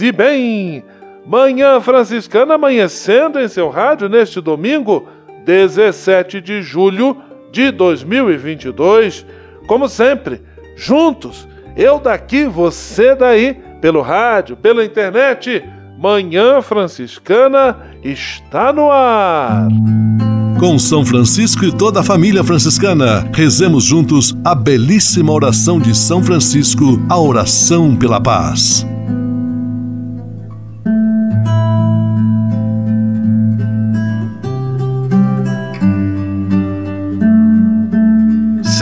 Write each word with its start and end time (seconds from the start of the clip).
E 0.00 0.12
bem. 0.12 0.84
Manhã 1.26 1.80
Franciscana 1.80 2.54
amanhecendo 2.54 3.40
em 3.40 3.48
seu 3.48 3.70
rádio 3.70 4.08
neste 4.08 4.40
domingo, 4.40 5.08
17 5.44 6.40
de 6.40 6.62
julho 6.62 7.16
de 7.50 7.70
2022. 7.70 9.24
Como 9.66 9.88
sempre, 9.88 10.42
juntos, 10.76 11.48
eu 11.76 11.98
daqui, 11.98 12.44
você 12.46 13.14
daí, 13.14 13.56
pelo 13.80 14.02
rádio, 14.02 14.56
pela 14.56 14.84
internet. 14.84 15.64
Manhã 15.98 16.60
Franciscana 16.60 17.78
está 18.02 18.72
no 18.72 18.90
ar. 18.90 19.68
Com 20.58 20.78
São 20.78 21.04
Francisco 21.04 21.64
e 21.64 21.72
toda 21.72 22.00
a 22.00 22.04
família 22.04 22.44
franciscana, 22.44 23.28
rezemos 23.34 23.84
juntos 23.84 24.34
a 24.44 24.54
belíssima 24.54 25.32
oração 25.32 25.80
de 25.80 25.94
São 25.96 26.22
Francisco, 26.22 27.00
a 27.08 27.18
oração 27.18 27.96
pela 27.96 28.20
paz. 28.20 28.86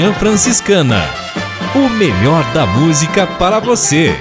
Manhã 0.00 0.14
Franciscana. 0.14 1.04
O 1.74 1.86
melhor 1.90 2.42
da 2.54 2.64
música 2.64 3.26
para 3.26 3.60
você. 3.60 4.14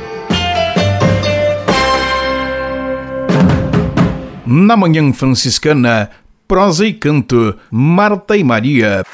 Na 4.45 4.75
Manhã 4.75 5.13
Franciscana, 5.13 6.09
prosa 6.45 6.85
e 6.85 6.91
canto, 6.91 7.57
Marta 7.72 8.35
e 8.35 8.44
Maria. 8.44 9.06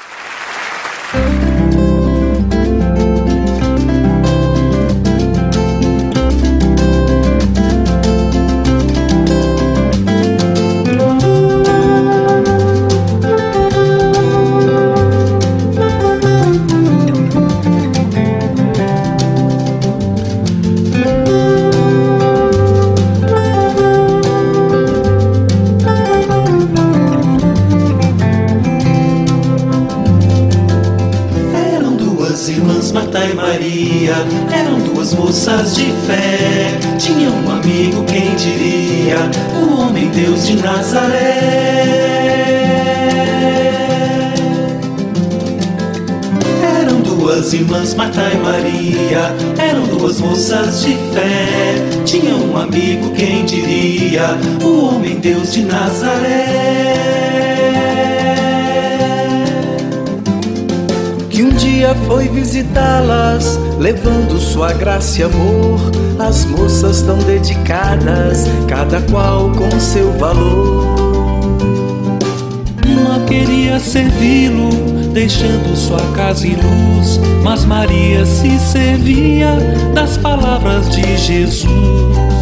E 64.86 65.22
amor. 65.24 65.80
As 66.16 66.44
moças 66.44 67.02
tão 67.02 67.18
dedicadas, 67.18 68.44
cada 68.68 69.00
qual 69.10 69.50
com 69.50 69.80
seu 69.80 70.12
valor. 70.12 70.86
Uma 72.86 73.18
queria 73.26 73.80
servi-lo, 73.80 74.70
deixando 75.12 75.76
sua 75.76 76.00
casa 76.14 76.46
em 76.46 76.54
luz, 76.54 77.20
mas 77.42 77.64
Maria 77.64 78.24
se 78.24 78.56
servia 78.60 79.56
das 79.92 80.16
palavras 80.18 80.88
de. 80.90 81.16
Jesus 81.16 82.35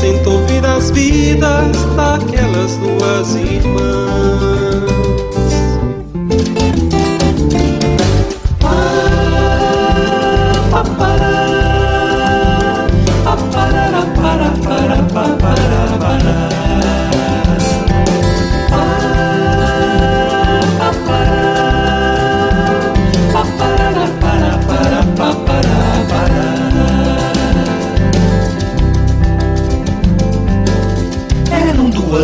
Acrescentou 0.00 0.46
vida 0.46 0.76
às 0.76 0.90
vidas 0.90 1.76
daquelas 1.94 2.49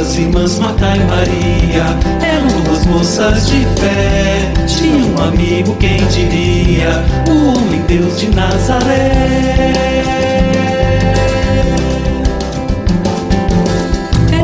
duas 0.06 0.19
irmãs 0.19 0.58
Marta 0.61 0.97
e 0.97 1.00
Maria 1.00 1.85
eram 2.23 2.47
duas 2.62 2.87
moças 2.87 3.49
de 3.49 3.67
fé. 3.81 4.53
Tinha 4.67 5.05
um 5.05 5.23
amigo, 5.23 5.75
quem 5.76 5.97
diria, 6.06 6.91
o 7.29 7.56
homem 7.56 7.81
Deus 7.88 8.20
de 8.20 8.29
Nazaré. 8.31 9.11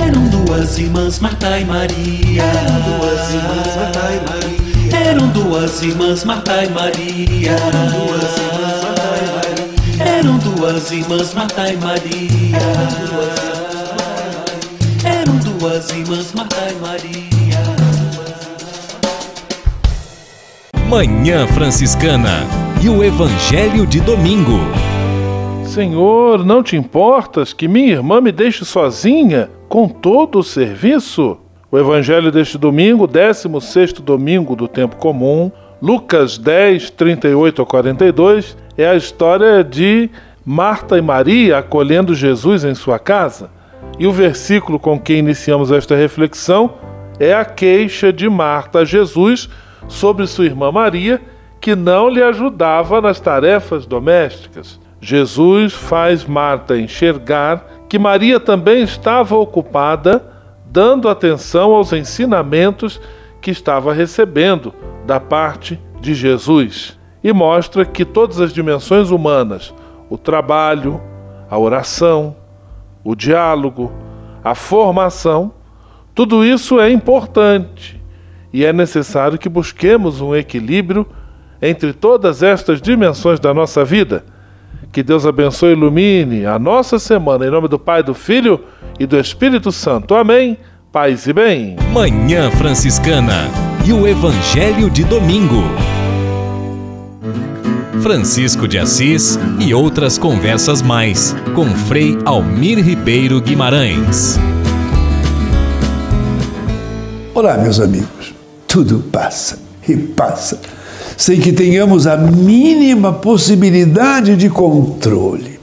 Eram 0.05 0.25
duas 0.29 0.79
irmãs 0.79 1.21
Marta 1.21 1.59
e 1.59 1.65
Maria. 1.65 2.43
Eram 2.43 2.81
duas 2.99 3.33
irmãs 3.33 3.77
Marta 3.77 4.01
e 4.11 4.21
Maria. 4.29 5.09
Eram 5.09 5.29
duas 5.29 5.83
irmãs 5.83 6.25
Marta 6.25 6.65
e 6.65 6.71
Maria. 6.71 7.53
Eram 7.53 7.87
duas 7.87 8.37
irmãs 8.37 8.83
Marta 8.83 9.23
e 9.23 9.27
Maria 9.27 9.93
duas 10.63 10.91
irmãs 10.91 11.35
Marta 11.35 11.73
e 11.73 11.77
Maria. 11.77 13.52
Manhã 20.89 21.47
Franciscana 21.47 22.41
e 22.83 22.89
o 22.89 23.05
Evangelho 23.05 23.87
de 23.87 24.01
Domingo. 24.01 24.59
Senhor, 25.65 26.45
não 26.45 26.65
te 26.65 26.75
importas 26.75 27.53
que 27.53 27.69
minha 27.69 27.93
irmã 27.93 28.21
me 28.21 28.33
deixe 28.33 28.65
sozinha 28.65 29.49
com 29.69 29.89
todo 29.89 30.41
o 30.41 30.43
serviço? 30.43 31.39
O 31.71 31.79
Evangelho 31.79 32.33
deste 32.33 32.59
domingo, 32.59 33.07
16 33.07 33.93
domingo 34.01 34.57
do 34.57 34.67
tempo 34.67 34.97
comum, 34.97 35.49
Lucas 35.81 36.39
10, 36.39 36.91
38 36.91 37.63
a 37.63 37.67
42, 37.67 38.57
é 38.77 38.89
a 38.89 38.97
história 38.97 39.63
de 39.63 40.11
Marta 40.45 40.99
e 40.99 41.01
Maria 41.01 41.59
acolhendo 41.59 42.17
Jesus 42.17 42.65
em 42.65 42.75
sua 42.75 42.99
casa. 42.99 43.62
E 44.03 44.07
o 44.09 44.11
versículo 44.11 44.81
com 44.81 44.99
que 44.99 45.15
iniciamos 45.15 45.71
esta 45.71 45.95
reflexão 45.95 46.75
é 47.21 47.33
a 47.33 47.45
queixa 47.45 48.13
de 48.13 48.29
Marta 48.29 48.81
a 48.81 48.85
Jesus 48.85 49.49
sobre 49.87 50.27
sua 50.27 50.47
irmã 50.47 50.73
Maria, 50.73 51.23
que 51.61 51.77
não 51.77 52.09
lhe 52.09 52.21
ajudava 52.21 53.01
nas 53.01 53.21
tarefas 53.21 53.87
domésticas. 53.87 54.81
Jesus 55.01 55.73
faz 55.73 56.25
Marta 56.25 56.77
enxergar 56.77 57.65
que 57.89 57.97
Maria 57.97 58.41
também 58.41 58.83
estava 58.83 59.37
ocupada 59.37 60.21
dando 60.67 61.09
atenção 61.09 61.73
aos 61.73 61.93
ensinamentos 61.93 63.01
que 63.41 63.53
estava 63.53 63.93
recebendo 63.93 64.75
da 65.07 65.21
parte 65.21 65.81
de 66.01 66.13
Jesus 66.13 66.99
e 67.23 67.33
mostra 67.33 67.85
que 67.85 68.05
todas 68.05 68.41
as 68.41 68.53
dimensões 68.53 69.11
humanas, 69.11 69.73
o 70.11 70.19
trabalho, 70.19 71.01
a 71.49 71.57
oração, 71.57 72.42
o 73.05 73.15
diálogo, 73.15 73.93
a 74.45 74.55
formação, 74.55 75.53
tudo 76.15 76.45
isso 76.45 76.81
é 76.81 76.91
importante 76.91 78.01
e 78.53 78.65
é 78.65 78.73
necessário 78.73 79.39
que 79.39 79.49
busquemos 79.49 80.21
um 80.21 80.35
equilíbrio 80.35 81.07
entre 81.61 81.93
todas 81.93 82.43
estas 82.43 82.83
dimensões 82.83 83.41
da 83.41 83.55
nossa 83.55 83.85
vida. 83.85 84.25
Que 84.93 85.03
Deus 85.03 85.25
abençoe 85.25 85.71
e 85.71 85.73
ilumine 85.73 86.45
a 86.45 86.59
nossa 86.59 86.99
semana, 86.99 87.47
em 87.47 87.51
nome 87.51 87.69
do 87.69 87.79
Pai, 87.79 88.03
do 88.03 88.13
Filho 88.13 88.61
e 89.01 89.07
do 89.07 89.19
Espírito 89.19 89.73
Santo. 89.73 90.15
Amém. 90.15 90.59
Paz 90.91 91.27
e 91.27 91.33
bem. 91.33 91.77
Manhã 91.93 92.51
Franciscana 92.51 93.49
e 93.87 93.93
o 93.93 94.07
Evangelho 94.07 94.91
de 94.91 95.05
Domingo. 95.05 95.63
Francisco 98.03 98.67
de 98.67 98.79
Assis 98.79 99.39
e 99.61 99.73
outras 99.73 100.19
conversas 100.19 100.83
mais 100.83 101.37
com 101.55 101.67
Frei 101.87 102.19
Almir 102.25 102.85
Ribeiro 102.85 103.41
Guimarães. 103.41 104.41
Olá, 107.33 107.57
meus 107.59 107.79
amigos. 107.79 108.35
Tudo 108.67 109.05
passa 109.13 109.57
e 109.89 109.97
passa 109.97 110.59
sem 111.17 111.39
que 111.39 111.53
tenhamos 111.53 112.09
a 112.09 112.17
mínima 112.17 113.13
possibilidade 113.13 114.35
de 114.35 114.51
controle. 114.51 115.61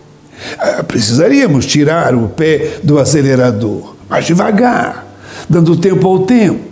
Ah, 0.57 0.81
precisaríamos 0.81 1.65
tirar 1.65 2.15
o 2.15 2.29
pé 2.29 2.77
do 2.81 2.97
acelerador, 2.99 3.97
mas 4.07 4.25
devagar, 4.25 5.05
dando 5.49 5.75
tempo 5.75 6.07
ao 6.07 6.19
tempo 6.19 6.68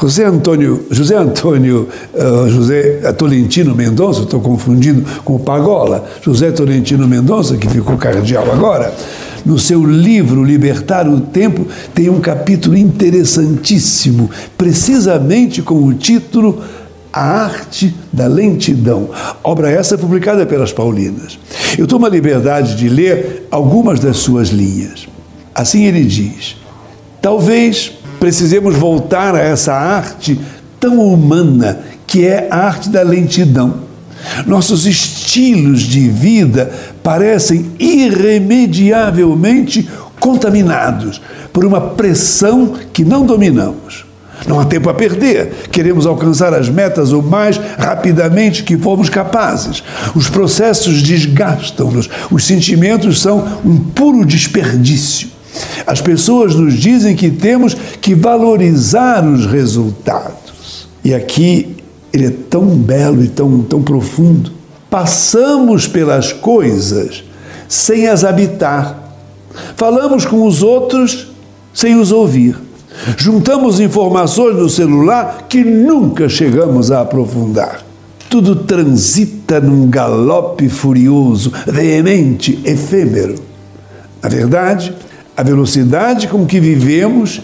José 0.00 0.24
Antônio, 0.24 0.86
José 0.90 1.16
Antônio, 1.16 1.88
uh, 2.12 2.48
José 2.48 3.12
Tolentino 3.14 3.74
Mendonça, 3.74 4.22
estou 4.22 4.40
confundindo 4.40 5.04
com 5.24 5.36
o 5.36 5.38
Pagola, 5.38 6.06
José 6.22 6.50
Tolentino 6.50 7.08
Mendonça, 7.08 7.56
que 7.56 7.68
ficou 7.68 7.96
cardeal 7.96 8.52
agora, 8.52 8.94
no 9.46 9.58
seu 9.58 9.82
livro 9.82 10.44
Libertar 10.44 11.08
o 11.08 11.20
Tempo, 11.20 11.66
tem 11.94 12.10
um 12.10 12.20
capítulo 12.20 12.76
interessantíssimo, 12.76 14.30
precisamente 14.58 15.62
com 15.62 15.82
o 15.82 15.94
título 15.94 16.62
A 17.10 17.44
Arte 17.44 17.94
da 18.12 18.26
Lentidão. 18.26 19.08
Obra 19.42 19.70
essa 19.70 19.96
publicada 19.96 20.44
pelas 20.44 20.70
Paulinas. 20.70 21.38
Eu 21.78 21.86
tomo 21.86 22.04
a 22.04 22.10
liberdade 22.10 22.76
de 22.76 22.90
ler 22.90 23.46
algumas 23.50 23.98
das 23.98 24.18
suas 24.18 24.48
linhas. 24.48 25.08
Assim 25.54 25.86
ele 25.86 26.04
diz: 26.04 26.56
Talvez 27.22 27.97
precisemos 28.18 28.76
voltar 28.76 29.34
a 29.34 29.40
essa 29.40 29.74
arte 29.74 30.40
tão 30.78 31.00
humana 31.00 31.80
que 32.06 32.26
é 32.26 32.48
a 32.50 32.56
arte 32.56 32.88
da 32.88 33.02
lentidão. 33.02 33.88
Nossos 34.46 34.86
estilos 34.86 35.82
de 35.82 36.08
vida 36.08 36.72
parecem 37.02 37.72
irremediavelmente 37.78 39.88
contaminados 40.18 41.20
por 41.52 41.64
uma 41.64 41.80
pressão 41.80 42.74
que 42.92 43.04
não 43.04 43.24
dominamos. 43.24 44.04
Não 44.46 44.60
há 44.60 44.64
tempo 44.64 44.88
a 44.88 44.94
perder. 44.94 45.68
Queremos 45.72 46.06
alcançar 46.06 46.54
as 46.54 46.68
metas 46.68 47.10
o 47.12 47.20
mais 47.22 47.60
rapidamente 47.78 48.62
que 48.62 48.76
formos 48.76 49.08
capazes. 49.08 49.82
Os 50.14 50.30
processos 50.30 51.02
desgastam-nos. 51.02 52.08
Os 52.30 52.46
sentimentos 52.46 53.20
são 53.20 53.60
um 53.64 53.78
puro 53.78 54.24
desperdício. 54.24 55.28
As 55.86 56.00
pessoas 56.00 56.54
nos 56.54 56.74
dizem 56.74 57.16
que 57.16 57.30
temos 57.30 57.74
que 58.00 58.14
valorizar 58.14 59.26
os 59.26 59.46
resultados. 59.46 60.88
E 61.04 61.14
aqui 61.14 61.76
ele 62.12 62.26
é 62.26 62.32
tão 62.50 62.66
belo 62.66 63.22
e 63.22 63.28
tão, 63.28 63.62
tão 63.62 63.82
profundo. 63.82 64.52
Passamos 64.90 65.86
pelas 65.86 66.32
coisas 66.32 67.24
sem 67.68 68.06
as 68.06 68.24
habitar. 68.24 69.14
Falamos 69.76 70.24
com 70.24 70.46
os 70.46 70.62
outros 70.62 71.28
sem 71.72 71.98
os 71.98 72.12
ouvir. 72.12 72.56
Juntamos 73.16 73.78
informações 73.80 74.56
no 74.56 74.68
celular 74.68 75.46
que 75.48 75.62
nunca 75.62 76.28
chegamos 76.28 76.90
a 76.90 77.02
aprofundar. 77.02 77.82
Tudo 78.28 78.56
transita 78.56 79.60
num 79.60 79.88
galope 79.88 80.68
furioso, 80.68 81.52
veemente, 81.66 82.58
efêmero. 82.64 83.36
Na 84.22 84.28
verdade, 84.28 84.94
a 85.38 85.42
velocidade 85.44 86.26
com 86.26 86.44
que 86.44 86.58
vivemos 86.58 87.40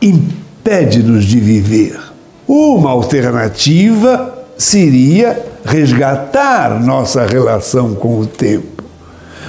impede-nos 0.00 1.26
de 1.26 1.38
viver. 1.38 2.00
Uma 2.48 2.90
alternativa 2.90 4.46
seria 4.56 5.44
resgatar 5.62 6.82
nossa 6.82 7.26
relação 7.26 7.94
com 7.94 8.18
o 8.18 8.26
tempo, 8.26 8.82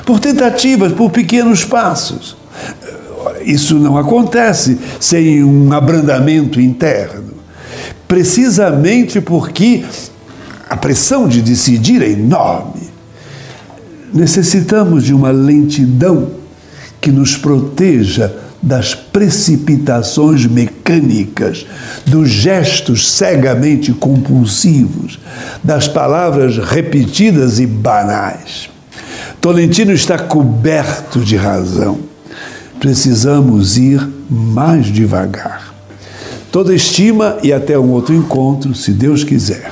por 0.05 0.19
tentativas, 0.19 0.91
por 0.91 1.09
pequenos 1.09 1.63
passos. 1.63 2.35
Isso 3.45 3.75
não 3.75 3.97
acontece 3.97 4.77
sem 4.99 5.41
um 5.41 5.71
abrandamento 5.71 6.59
interno, 6.59 7.31
precisamente 8.09 9.21
porque 9.21 9.85
a 10.69 10.75
pressão 10.75 11.29
de 11.29 11.41
decidir 11.41 12.01
é 12.01 12.09
enorme. 12.09 12.89
Necessitamos 14.13 15.05
de 15.05 15.13
uma 15.13 15.31
lentidão 15.31 16.34
que 17.05 17.11
nos 17.11 17.37
proteja 17.37 18.35
das 18.59 18.95
precipitações 18.95 20.47
mecânicas, 20.47 21.63
dos 22.03 22.31
gestos 22.31 23.11
cegamente 23.11 23.93
compulsivos, 23.93 25.19
das 25.63 25.87
palavras 25.87 26.57
repetidas 26.57 27.59
e 27.59 27.67
banais. 27.67 28.71
Tolentino 29.39 29.91
está 29.91 30.17
coberto 30.17 31.19
de 31.19 31.35
razão. 31.35 31.99
Precisamos 32.79 33.77
ir 33.77 34.01
mais 34.27 34.87
devagar. 34.87 35.75
Toda 36.51 36.73
estima 36.73 37.37
e 37.43 37.53
até 37.53 37.77
um 37.77 37.91
outro 37.91 38.15
encontro, 38.15 38.73
se 38.73 38.91
Deus 38.91 39.23
quiser. 39.23 39.71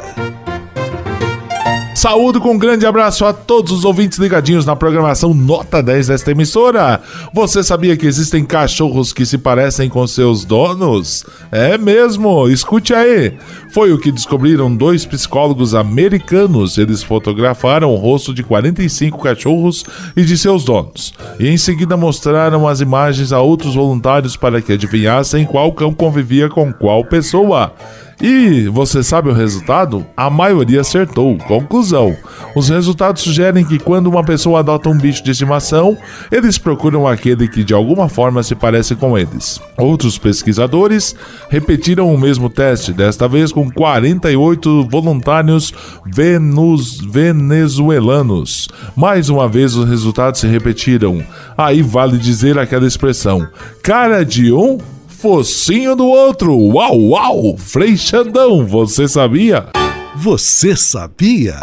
Saúdo 1.93 2.39
com 2.39 2.53
um 2.53 2.57
grande 2.57 2.85
abraço 2.85 3.25
a 3.25 3.33
todos 3.33 3.71
os 3.71 3.83
ouvintes 3.83 4.17
ligadinhos 4.17 4.65
na 4.65 4.75
programação 4.77 5.33
Nota 5.33 5.83
10 5.83 6.07
desta 6.07 6.31
emissora. 6.31 7.01
Você 7.33 7.61
sabia 7.61 7.97
que 7.97 8.07
existem 8.07 8.45
cachorros 8.45 9.11
que 9.11 9.25
se 9.25 9.37
parecem 9.37 9.89
com 9.89 10.07
seus 10.07 10.45
donos? 10.45 11.25
É 11.51 11.77
mesmo, 11.77 12.47
escute 12.47 12.93
aí. 12.93 13.33
Foi 13.71 13.91
o 13.91 13.99
que 13.99 14.11
descobriram 14.11 14.73
dois 14.73 15.05
psicólogos 15.05 15.75
americanos. 15.75 16.77
Eles 16.77 17.03
fotografaram 17.03 17.91
o 17.91 17.97
rosto 17.97 18.33
de 18.33 18.41
45 18.41 19.19
cachorros 19.19 19.83
e 20.15 20.23
de 20.23 20.37
seus 20.37 20.63
donos. 20.63 21.13
E 21.39 21.49
em 21.49 21.57
seguida 21.57 21.97
mostraram 21.97 22.67
as 22.67 22.79
imagens 22.79 23.33
a 23.33 23.41
outros 23.41 23.75
voluntários 23.75 24.37
para 24.37 24.61
que 24.61 24.73
adivinhassem 24.73 25.45
qual 25.45 25.73
cão 25.73 25.93
convivia 25.93 26.49
com 26.49 26.71
qual 26.71 27.03
pessoa. 27.03 27.73
E 28.21 28.67
você 28.67 29.01
sabe 29.01 29.29
o 29.29 29.33
resultado? 29.33 30.05
A 30.15 30.29
maioria 30.29 30.81
acertou. 30.81 31.35
Conclusão: 31.39 32.15
os 32.55 32.69
resultados 32.69 33.23
sugerem 33.23 33.65
que 33.65 33.79
quando 33.79 34.05
uma 34.05 34.23
pessoa 34.23 34.59
adota 34.59 34.89
um 34.89 34.97
bicho 34.97 35.23
de 35.23 35.31
estimação, 35.31 35.97
eles 36.31 36.59
procuram 36.59 37.07
aquele 37.07 37.47
que 37.47 37.63
de 37.63 37.73
alguma 37.73 38.07
forma 38.07 38.43
se 38.43 38.53
parece 38.53 38.95
com 38.95 39.17
eles. 39.17 39.59
Outros 39.75 40.19
pesquisadores 40.19 41.15
repetiram 41.49 42.13
o 42.13 42.17
mesmo 42.19 42.47
teste, 42.47 42.93
desta 42.93 43.27
vez 43.27 43.51
com 43.51 43.71
48 43.71 44.87
voluntários 44.87 45.73
venus, 46.05 46.99
venezuelanos. 46.99 48.69
Mais 48.95 49.29
uma 49.29 49.47
vez 49.47 49.75
os 49.75 49.89
resultados 49.89 50.41
se 50.41 50.47
repetiram. 50.47 51.23
Aí 51.57 51.81
vale 51.81 52.19
dizer 52.19 52.59
aquela 52.59 52.85
expressão: 52.85 53.47
cara 53.81 54.23
de 54.23 54.53
um 54.53 54.77
focinho 55.21 55.95
do 55.95 56.07
outro. 56.07 56.57
Uau, 56.57 56.99
uau! 57.09 57.55
Frei 57.55 57.95
Xandão, 57.95 58.65
você 58.65 59.07
sabia? 59.07 59.67
Você 60.15 60.75
sabia? 60.75 61.59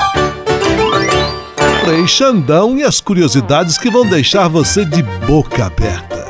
Frei 1.84 2.06
Xandão 2.06 2.78
e 2.78 2.84
as 2.84 3.00
curiosidades 3.00 3.76
que 3.76 3.90
vão 3.90 4.06
deixar 4.06 4.46
você 4.46 4.84
de 4.84 5.02
boca 5.26 5.66
aberta. 5.66 6.24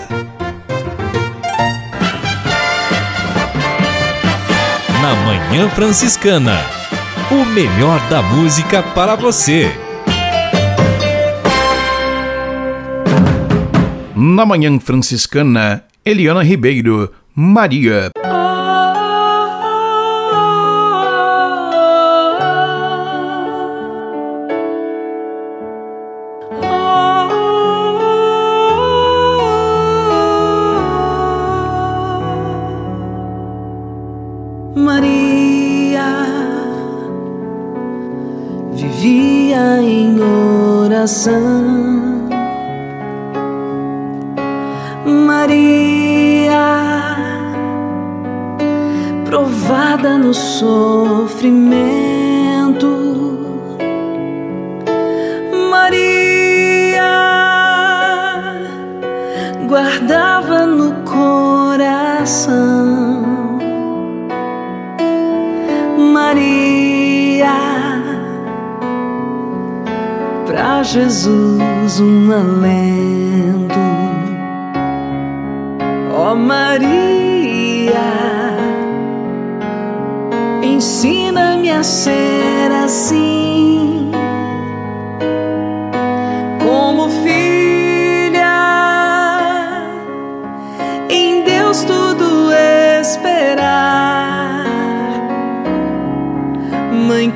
Na 5.02 5.14
Manhã 5.26 5.68
Franciscana, 5.68 6.58
o 7.30 7.44
melhor 7.44 8.00
da 8.08 8.22
música 8.22 8.82
para 8.82 9.16
você. 9.16 9.70
Na 14.16 14.46
Manhã 14.46 14.80
Franciscana, 14.80 15.84
Eliana 16.04 16.42
Ribeiro. 16.42 17.12
Maria 17.38 18.10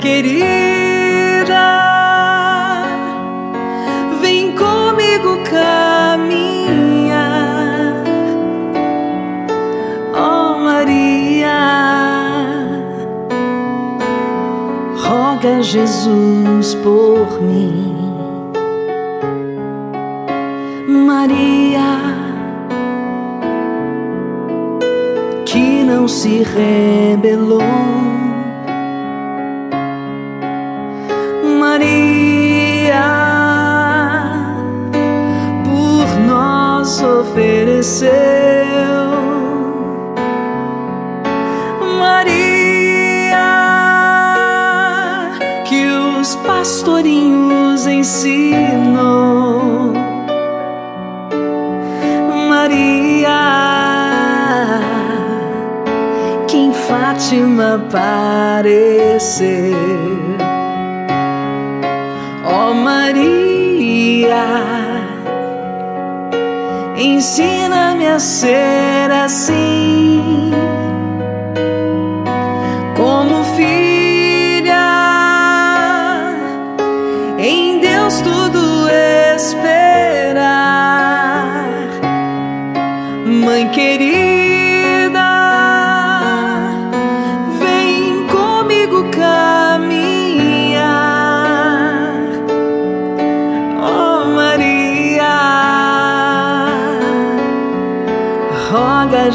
querida. 0.02 1.64
Vem 4.20 4.52
comigo 4.52 5.38
caminhar, 5.48 6.42
ó 10.12 10.58
Maria. 10.58 11.32
roga 14.96 15.62
Jesus 15.62 16.74
por 16.76 17.40
mim. 17.40 18.12
Maria, 21.06 21.90
que 25.46 25.84
não 25.84 26.08
se 26.08 26.42
rebelou. 26.42 28.11
Ensinou. 48.12 49.92
Maria, 52.48 53.40
que 56.46 56.56
em 56.58 56.72
Fátima 56.72 57.76
apareceu. 57.76 59.42
Ó 62.44 62.70
oh 62.70 62.74
Maria, 62.74 64.44
ensina-me 66.96 68.06
a 68.06 68.18
ser 68.18 69.10
assim, 69.10 70.50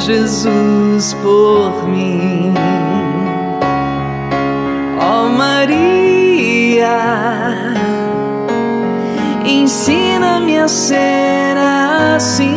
Jesus 0.08 1.14
por 1.16 1.86
mim. 1.86 2.54
Ó 5.02 5.26
oh 5.26 5.30
Maria, 5.30 6.98
ensina-me 9.46 10.60
a 10.60 10.68
ser 10.70 11.58
assim, 12.16 12.57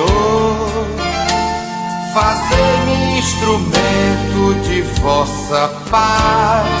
vossa 5.01 5.67
paz. 5.89 6.80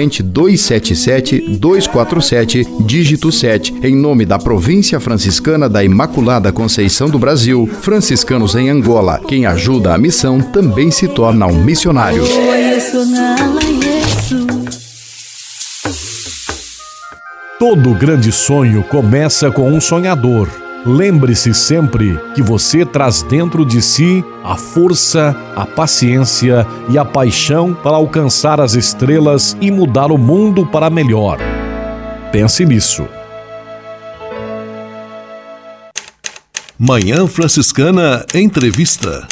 corrente 0.01 0.23
277 0.23 1.57
247, 1.59 2.67
dígito 2.85 3.31
7, 3.31 3.75
em 3.83 3.95
nome 3.95 4.25
da 4.25 4.39
Província 4.39 4.99
Franciscana 4.99 5.69
da 5.69 5.83
Imaculada 5.83 6.51
Conceição 6.51 7.07
do 7.07 7.19
Brasil, 7.19 7.69
franciscanos 7.81 8.55
em 8.55 8.69
Angola. 8.69 9.19
Quem 9.27 9.45
ajuda 9.45 9.93
a 9.93 9.97
missão 9.99 10.41
também 10.41 10.89
se 10.89 11.07
torna 11.07 11.45
um 11.45 11.63
missionário. 11.63 12.23
Todo 17.59 17.93
grande 17.93 18.31
sonho 18.31 18.83
começa 18.83 19.51
com 19.51 19.71
um 19.71 19.79
sonhador. 19.79 20.60
Lembre-se 20.85 21.53
sempre 21.53 22.19
que 22.33 22.41
você 22.41 22.83
traz 22.83 23.21
dentro 23.21 23.63
de 23.63 23.81
si 23.83 24.25
a 24.43 24.55
força, 24.55 25.35
a 25.55 25.63
paciência 25.63 26.65
e 26.89 26.97
a 26.97 27.05
paixão 27.05 27.71
para 27.71 27.95
alcançar 27.95 28.59
as 28.59 28.73
estrelas 28.73 29.55
e 29.61 29.69
mudar 29.69 30.11
o 30.11 30.17
mundo 30.17 30.65
para 30.65 30.89
melhor. 30.89 31.37
Pense 32.31 32.65
nisso. 32.65 33.07
Manhã 36.79 37.27
Franciscana 37.27 38.25
Entrevista. 38.33 39.27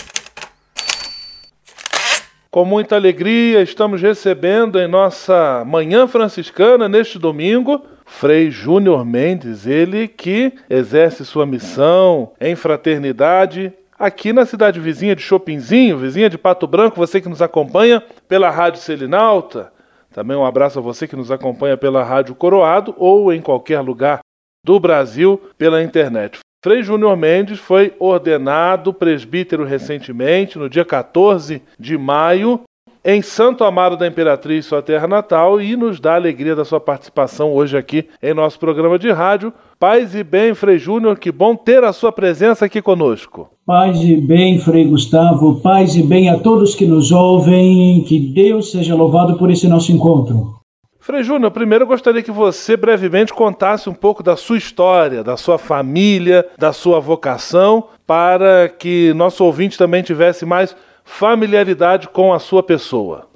Com 2.52 2.66
muita 2.66 2.96
alegria, 2.96 3.62
estamos 3.62 4.02
recebendo 4.02 4.80
em 4.80 4.88
nossa 4.88 5.64
Manhã 5.68 6.08
Franciscana, 6.08 6.90
neste 6.90 7.20
domingo, 7.20 7.86
Frei 8.08 8.50
Júnior 8.50 9.06
Mendes, 9.06 9.68
ele 9.68 10.08
que 10.08 10.54
exerce 10.68 11.24
sua 11.24 11.46
missão 11.46 12.32
em 12.42 12.56
fraternidade 12.56 13.72
aqui 14.00 14.34
na 14.34 14.48
cidade 14.48 14.80
vizinha 14.80 15.16
de 15.16 15.22
Chopinzinho, 15.22 16.00
vizinha 16.00 16.28
de 16.28 16.40
Pato 16.40 16.66
Branco, 16.66 16.96
você 16.98 17.22
que 17.22 17.30
nos 17.30 17.40
acompanha 17.40 18.04
pela 18.28 18.50
Rádio 18.50 18.82
Selinalta. 18.82 19.72
Também 20.12 20.36
um 20.36 20.44
abraço 20.44 20.80
a 20.80 20.82
você 20.82 21.08
que 21.08 21.16
nos 21.16 21.30
acompanha 21.30 21.78
pela 21.78 22.04
Rádio 22.04 22.34
Coroado 22.34 22.96
ou 22.98 23.32
em 23.32 23.42
qualquer 23.42 23.82
lugar 23.82 24.22
do 24.66 24.80
Brasil 24.80 25.40
pela 25.56 25.84
internet. 25.84 26.40
Frei 26.62 26.84
Júnior 26.84 27.15
Mendes 27.15 27.58
foi 27.58 27.93
ordenado 27.98 28.93
presbítero 28.93 29.63
recentemente, 29.63 30.60
no 30.60 30.69
dia 30.69 30.84
14 30.84 31.62
de 31.80 31.98
maio, 31.98 32.60
em 33.04 33.22
Santo 33.22 33.63
Amaro 33.63 33.95
da 33.95 34.06
Imperatriz, 34.06 34.65
sua 34.65 34.82
terra 34.82 35.08
natal, 35.08 35.62
e 35.62 35.78
nos 35.78 36.02
dá 36.02 36.12
a 36.12 36.15
alegria 36.15 36.58
da 36.58 36.65
sua 36.65 36.82
participação 36.82 37.54
hoje 37.54 37.78
aqui 37.78 38.10
em 38.22 38.34
nosso 38.34 38.60
programa 38.60 39.00
de 39.00 39.10
rádio. 39.10 39.54
Paz 39.80 40.13
e 40.13 40.22
bem, 40.22 40.54
Frei 40.54 40.78
Júnior, 40.78 41.17
que 41.17 41.32
bom 41.32 41.56
ter 41.56 41.82
a 41.86 41.93
sua 41.93 42.12
presença 42.12 42.65
aqui 42.65 42.82
conosco. 42.82 43.50
Paz 43.65 44.04
e 44.04 44.17
bem, 44.17 44.60
Frei 44.60 44.84
Gustavo, 44.84 45.62
paz 45.62 45.95
e 45.95 46.04
bem 46.04 46.28
a 46.28 46.39
todos 46.39 46.76
que 46.76 46.86
nos 46.86 47.10
ouvem, 47.10 48.04
que 48.04 48.19
Deus 48.19 48.72
seja 48.72 48.93
louvado 48.95 49.38
por 49.38 49.50
esse 49.50 49.65
nosso 49.65 49.93
encontro. 49.93 50.59
Frei 51.02 51.24
Júnior, 51.24 51.50
primeiro 51.52 51.84
eu 51.84 51.88
gostaria 51.88 52.22
que 52.22 52.32
você 52.32 52.76
brevemente 52.76 53.34
contasse 53.34 53.90
um 53.90 53.94
pouco 53.94 54.22
da 54.22 54.36
sua 54.36 54.58
história, 54.58 55.24
da 55.24 55.38
sua 55.38 55.58
família, 55.58 56.46
da 56.58 56.74
sua 56.74 57.00
vocação, 57.00 57.86
para 58.06 58.68
que 58.68 59.14
nosso 59.14 59.46
ouvinte 59.46 59.78
também 59.78 60.04
tivesse 60.04 60.46
mais 60.46 60.76
familiaridade 61.06 62.10
com 62.10 62.34
a 62.34 62.40
sua 62.40 62.62
pessoa. 62.62 63.28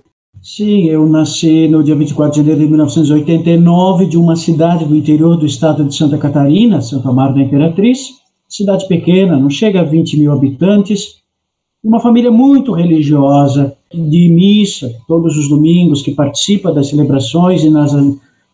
Sim, 0.41 0.89
eu 0.89 1.08
nasci 1.08 1.69
no 1.69 1.82
dia 1.82 1.95
24 1.95 2.32
de 2.34 2.38
janeiro 2.39 2.60
de 2.60 2.67
1989 2.67 4.08
de 4.08 4.17
uma 4.17 4.36
cidade 4.36 4.84
do 4.84 4.95
interior 4.95 5.38
do 5.38 5.45
estado 5.45 5.86
de 5.86 5.95
Santa 5.95 6.17
Catarina, 6.17 6.82
Santo 6.82 7.08
Amaro 7.08 7.34
da 7.34 7.41
Imperatriz, 7.41 8.10
cidade 8.45 8.86
pequena, 8.89 9.39
não 9.39 9.49
chega 9.49 9.80
a 9.80 9.86
20 9.86 10.19
mil 10.19 10.34
habitantes, 10.34 11.22
uma 11.83 11.99
família 11.99 12.31
muito 12.31 12.71
religiosa, 12.71 13.75
de 13.93 14.29
missa 14.29 14.91
todos 15.07 15.37
os 15.37 15.49
domingos, 15.49 16.01
que 16.01 16.11
participa 16.11 16.71
das 16.71 16.87
celebrações 16.87 17.63
e 17.63 17.69
nas 17.69 17.93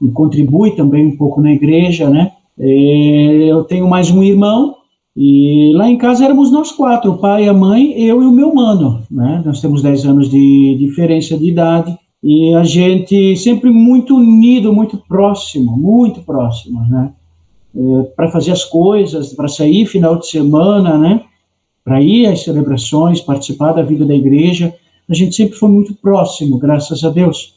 e 0.02 0.08
contribui 0.12 0.72
também 0.72 1.06
um 1.06 1.18
pouco 1.18 1.42
na 1.42 1.52
igreja, 1.52 2.10
né? 2.10 2.32
É, 2.58 3.52
eu 3.52 3.64
tenho 3.64 3.88
mais 3.88 4.10
um 4.10 4.24
irmão 4.24 4.76
e 5.16 5.74
lá 5.76 5.90
em 5.90 5.98
casa 5.98 6.24
éramos 6.24 6.52
nós 6.52 6.72
quatro, 6.72 7.12
o 7.12 7.18
pai, 7.18 7.48
a 7.48 7.54
mãe, 7.54 7.92
eu 7.94 8.24
e 8.24 8.26
o 8.26 8.32
meu 8.32 8.54
mano, 8.56 9.02
né? 9.12 9.42
Nós 9.46 9.62
temos 9.62 9.82
10 9.82 10.06
anos 10.06 10.30
de 10.30 10.76
diferença 10.80 11.38
de 11.38 11.50
idade 11.50 11.98
e 12.24 12.54
a 12.54 12.64
gente 12.64 13.36
sempre 13.36 13.70
muito 13.70 14.16
unido, 14.16 14.74
muito 14.74 14.98
próximo, 14.98 15.78
muito 15.78 16.22
próximo, 16.22 16.82
né? 16.88 17.12
É, 17.76 18.04
para 18.16 18.30
fazer 18.30 18.52
as 18.52 18.64
coisas, 18.64 19.34
para 19.34 19.48
sair 19.48 19.86
final 19.86 20.18
de 20.18 20.28
semana, 20.28 20.98
né? 20.98 21.24
Para 21.90 22.04
ir 22.04 22.28
às 22.28 22.44
celebrações, 22.44 23.20
participar 23.20 23.72
da 23.72 23.82
vida 23.82 24.06
da 24.06 24.14
igreja, 24.14 24.76
a 25.10 25.14
gente 25.16 25.36
sempre 25.36 25.58
foi 25.58 25.72
muito 25.72 25.96
próximo, 25.96 26.60
graças 26.60 27.04
a 27.04 27.10
Deus. 27.10 27.56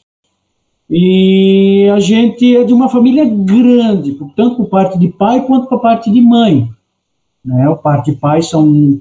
E 0.89 1.87
a 1.95 2.01
gente 2.01 2.57
é 2.57 2.65
de 2.65 2.73
uma 2.73 2.89
família 2.89 3.27
grande, 3.27 4.17
tanto 4.35 4.57
por 4.57 4.71
parte 4.71 4.99
de 4.99 5.09
pai 5.09 5.45
quanto 5.45 5.69
por 5.69 5.83
parte 5.83 6.11
de 6.11 6.23
mãe. 6.23 6.67
Né? 7.45 7.69
O 7.69 7.77
parte 7.77 8.11
de 8.11 8.17
pai 8.17 8.41
são 8.41 8.99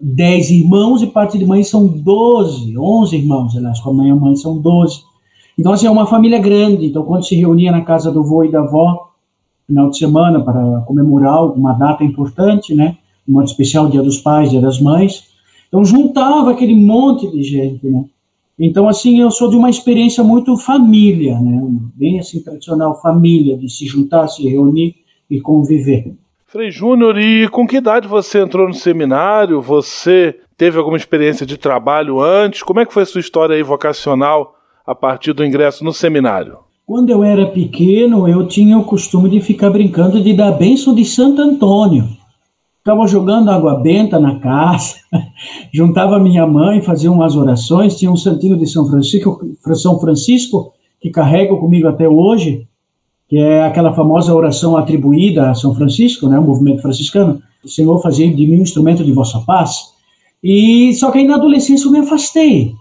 10 0.00 0.50
irmãos 0.50 1.02
e 1.02 1.08
parte 1.08 1.36
de 1.36 1.44
mãe 1.44 1.64
são 1.64 1.84
12, 1.84 2.78
11 2.78 3.16
irmãos, 3.16 3.56
aliás, 3.56 3.80
com 3.80 3.90
a 3.90 3.94
mãe 3.94 4.06
e 4.06 4.12
a 4.12 4.14
mãe 4.14 4.36
são 4.36 4.58
12. 4.58 5.02
Então, 5.58 5.72
assim, 5.72 5.88
é 5.88 5.90
uma 5.90 6.06
família 6.06 6.38
grande. 6.38 6.86
Então, 6.86 7.02
quando 7.02 7.26
se 7.26 7.34
reunia 7.34 7.72
na 7.72 7.80
casa 7.80 8.12
do 8.12 8.20
avô 8.20 8.44
e 8.44 8.52
da 8.52 8.60
avó, 8.60 9.08
final 9.66 9.90
de 9.90 9.98
semana, 9.98 10.40
para 10.40 10.82
comemorar 10.82 11.34
alguma 11.34 11.72
data 11.72 12.04
importante, 12.04 12.76
né? 12.76 12.96
Um 13.28 13.42
especial, 13.42 13.88
Dia 13.88 14.02
dos 14.02 14.18
Pais, 14.18 14.50
Dia 14.50 14.60
das 14.60 14.80
Mães. 14.80 15.24
Então, 15.68 15.84
juntava 15.84 16.50
aquele 16.50 16.74
monte 16.74 17.30
de 17.30 17.42
gente, 17.42 17.86
né? 17.86 18.04
Então, 18.58 18.88
assim, 18.88 19.20
eu 19.20 19.30
sou 19.30 19.48
de 19.48 19.56
uma 19.56 19.70
experiência 19.70 20.24
muito 20.24 20.56
família, 20.56 21.38
né? 21.38 21.62
Bem 21.94 22.18
assim, 22.18 22.42
tradicional, 22.42 23.00
família, 23.00 23.56
de 23.56 23.70
se 23.70 23.86
juntar, 23.86 24.26
se 24.26 24.48
reunir 24.48 24.96
e 25.30 25.40
conviver. 25.40 26.12
Frei 26.46 26.70
Júnior, 26.70 27.18
e 27.18 27.46
com 27.48 27.66
que 27.66 27.76
idade 27.76 28.08
você 28.08 28.40
entrou 28.40 28.66
no 28.66 28.74
seminário? 28.74 29.60
Você 29.60 30.34
teve 30.56 30.78
alguma 30.78 30.96
experiência 30.96 31.46
de 31.46 31.56
trabalho 31.56 32.20
antes? 32.20 32.62
Como 32.62 32.80
é 32.80 32.86
que 32.86 32.92
foi 32.92 33.04
a 33.04 33.06
sua 33.06 33.20
história 33.20 33.54
aí 33.54 33.62
vocacional 33.62 34.56
a 34.84 34.94
partir 34.94 35.34
do 35.34 35.44
ingresso 35.44 35.84
no 35.84 35.92
seminário? 35.92 36.58
Quando 36.84 37.10
eu 37.10 37.22
era 37.22 37.46
pequeno, 37.46 38.26
eu 38.26 38.48
tinha 38.48 38.78
o 38.78 38.84
costume 38.84 39.28
de 39.28 39.42
ficar 39.42 39.70
brincando 39.70 40.20
de 40.20 40.32
dar 40.32 40.52
bênção 40.52 40.94
de 40.94 41.04
Santo 41.04 41.42
Antônio 41.42 42.08
ficava 42.88 43.06
jogando 43.06 43.50
água 43.50 43.78
benta 43.80 44.18
na 44.18 44.38
casa, 44.38 44.94
juntava 45.70 46.18
minha 46.18 46.46
mãe, 46.46 46.80
fazia 46.80 47.12
umas 47.12 47.36
orações, 47.36 47.98
tinha 47.98 48.10
um 48.10 48.16
santinho 48.16 48.56
de 48.56 48.66
São 48.66 48.88
Francisco, 48.88 49.42
São 49.74 50.00
Francisco 50.00 50.72
que 50.98 51.10
carrego 51.10 51.58
comigo 51.58 51.86
até 51.86 52.08
hoje, 52.08 52.66
que 53.28 53.36
é 53.36 53.62
aquela 53.62 53.92
famosa 53.92 54.34
oração 54.34 54.74
atribuída 54.74 55.50
a 55.50 55.54
São 55.54 55.74
Francisco, 55.74 56.28
né, 56.28 56.38
o 56.38 56.42
movimento 56.42 56.80
franciscano, 56.80 57.42
o 57.62 57.68
Senhor 57.68 58.00
fazia 58.00 58.26
de 58.26 58.46
mim 58.46 58.60
um 58.60 58.62
instrumento 58.62 59.04
de 59.04 59.12
vossa 59.12 59.38
paz. 59.40 59.92
E 60.42 60.94
só 60.94 61.10
que 61.10 61.18
aí 61.18 61.26
na 61.26 61.34
adolescência 61.34 61.86
eu 61.86 61.92
me 61.92 61.98
afastei. 61.98 62.72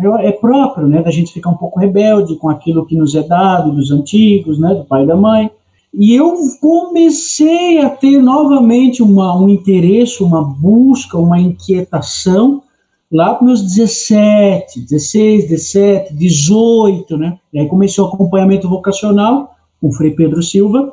Eu, 0.00 0.16
é 0.16 0.30
próprio, 0.30 0.86
né, 0.86 1.02
da 1.02 1.10
gente 1.10 1.32
ficar 1.32 1.50
um 1.50 1.56
pouco 1.56 1.80
rebelde 1.80 2.36
com 2.36 2.48
aquilo 2.48 2.86
que 2.86 2.94
nos 2.94 3.16
é 3.16 3.22
dado 3.24 3.72
dos 3.72 3.90
antigos, 3.90 4.60
né, 4.60 4.74
do 4.74 4.84
pai 4.84 5.02
e 5.02 5.06
da 5.08 5.16
mãe. 5.16 5.50
E 5.98 6.14
eu 6.14 6.36
comecei 6.60 7.78
a 7.78 7.88
ter 7.88 8.20
novamente 8.20 9.02
uma, 9.02 9.34
um 9.34 9.48
interesse, 9.48 10.22
uma 10.22 10.42
busca, 10.44 11.16
uma 11.16 11.40
inquietação 11.40 12.62
lá 13.10 13.34
com 13.34 13.46
meus 13.46 13.62
17, 13.62 14.80
16, 14.80 15.48
17, 15.48 16.14
18, 16.14 17.16
né? 17.16 17.38
E 17.50 17.58
aí 17.58 17.66
comecei 17.66 18.04
o 18.04 18.08
acompanhamento 18.08 18.68
vocacional 18.68 19.56
com 19.80 19.88
o 19.88 19.92
Frei 19.92 20.10
Pedro 20.10 20.42
Silva 20.42 20.92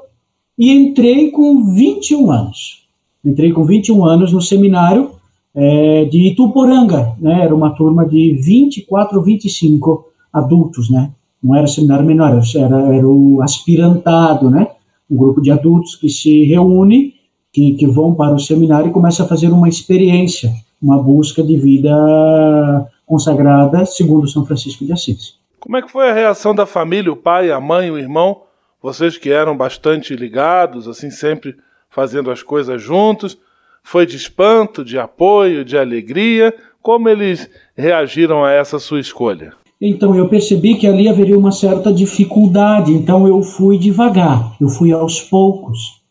e 0.58 0.72
entrei 0.72 1.32
com 1.32 1.66
21 1.74 2.32
anos. 2.32 2.88
Entrei 3.26 3.52
com 3.52 3.66
21 3.66 4.06
anos 4.06 4.32
no 4.32 4.42
seminário 4.42 5.12
é, 5.54 6.06
de 6.06 6.30
Ituporanga, 6.30 7.14
né? 7.20 7.42
Era 7.44 7.54
uma 7.54 7.72
turma 7.72 8.06
de 8.06 8.36
24, 8.42 9.22
25 9.22 10.06
adultos, 10.32 10.90
né? 10.90 11.12
Não 11.44 11.54
era 11.54 11.68
seminário 11.68 12.06
menor, 12.06 12.42
era, 12.56 12.96
era 12.96 13.06
o 13.06 13.42
aspirantado, 13.42 14.50
né? 14.50 14.70
Um 15.10 15.18
grupo 15.18 15.42
de 15.42 15.52
adultos 15.52 15.96
que 15.96 16.10
se 16.10 16.46
reúne, 16.46 17.16
que, 17.52 17.74
que 17.74 17.86
vão 17.86 18.16
para 18.16 18.34
o 18.34 18.40
seminário 18.40 18.90
e 18.90 18.94
começa 18.94 19.24
a 19.24 19.28
fazer 19.28 19.50
uma 19.50 19.70
experiência, 19.70 20.52
uma 20.82 21.02
busca 21.02 21.44
de 21.44 21.58
vida 21.58 22.90
consagrada 23.06 23.86
segundo 23.86 24.28
São 24.28 24.46
Francisco 24.46 24.86
de 24.86 24.94
Assis. 24.94 25.36
Como 25.60 25.78
é 25.78 25.82
que 25.82 25.92
foi 25.92 26.10
a 26.10 26.14
reação 26.14 26.54
da 26.54 26.66
família, 26.66 27.12
o 27.12 27.16
pai, 27.16 27.52
a 27.52 27.60
mãe, 27.60 27.90
o 27.90 27.98
irmão? 27.98 28.42
Vocês 28.82 29.18
que 29.18 29.30
eram 29.30 29.56
bastante 29.56 30.16
ligados, 30.16 30.88
assim, 30.90 31.10
sempre 31.10 31.56
fazendo 31.90 32.32
as 32.32 32.44
coisas 32.44 32.82
juntos. 32.82 33.38
Foi 33.82 34.06
de 34.06 34.18
espanto, 34.18 34.84
de 34.84 34.98
apoio, 34.98 35.64
de 35.64 35.78
alegria? 35.78 36.54
Como 36.82 37.08
eles 37.08 37.50
reagiram 37.78 38.44
a 38.44 38.52
essa 38.52 38.80
sua 38.80 39.00
escolha? 39.00 39.54
Então 39.82 40.16
eu 40.16 40.30
percebi 40.30 40.76
que 40.76 40.88
ali 40.88 41.10
haveria 41.10 41.38
uma 41.38 41.52
certa 41.52 41.92
dificuldade, 41.92 42.94
então 42.94 43.28
eu 43.28 43.42
fui 43.42 43.78
devagar, 43.78 44.56
eu 44.60 44.70
fui 44.70 44.92
aos 44.92 45.20
poucos. 45.20 46.02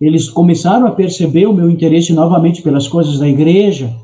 Eles 0.00 0.28
começaram 0.28 0.86
a 0.86 0.90
perceber 0.90 1.46
o 1.46 1.52
meu 1.52 1.70
interesse 1.70 2.12
novamente 2.12 2.62
pelas 2.62 2.86
coisas 2.88 3.18
da 3.18 3.28
igreja, 3.28 3.94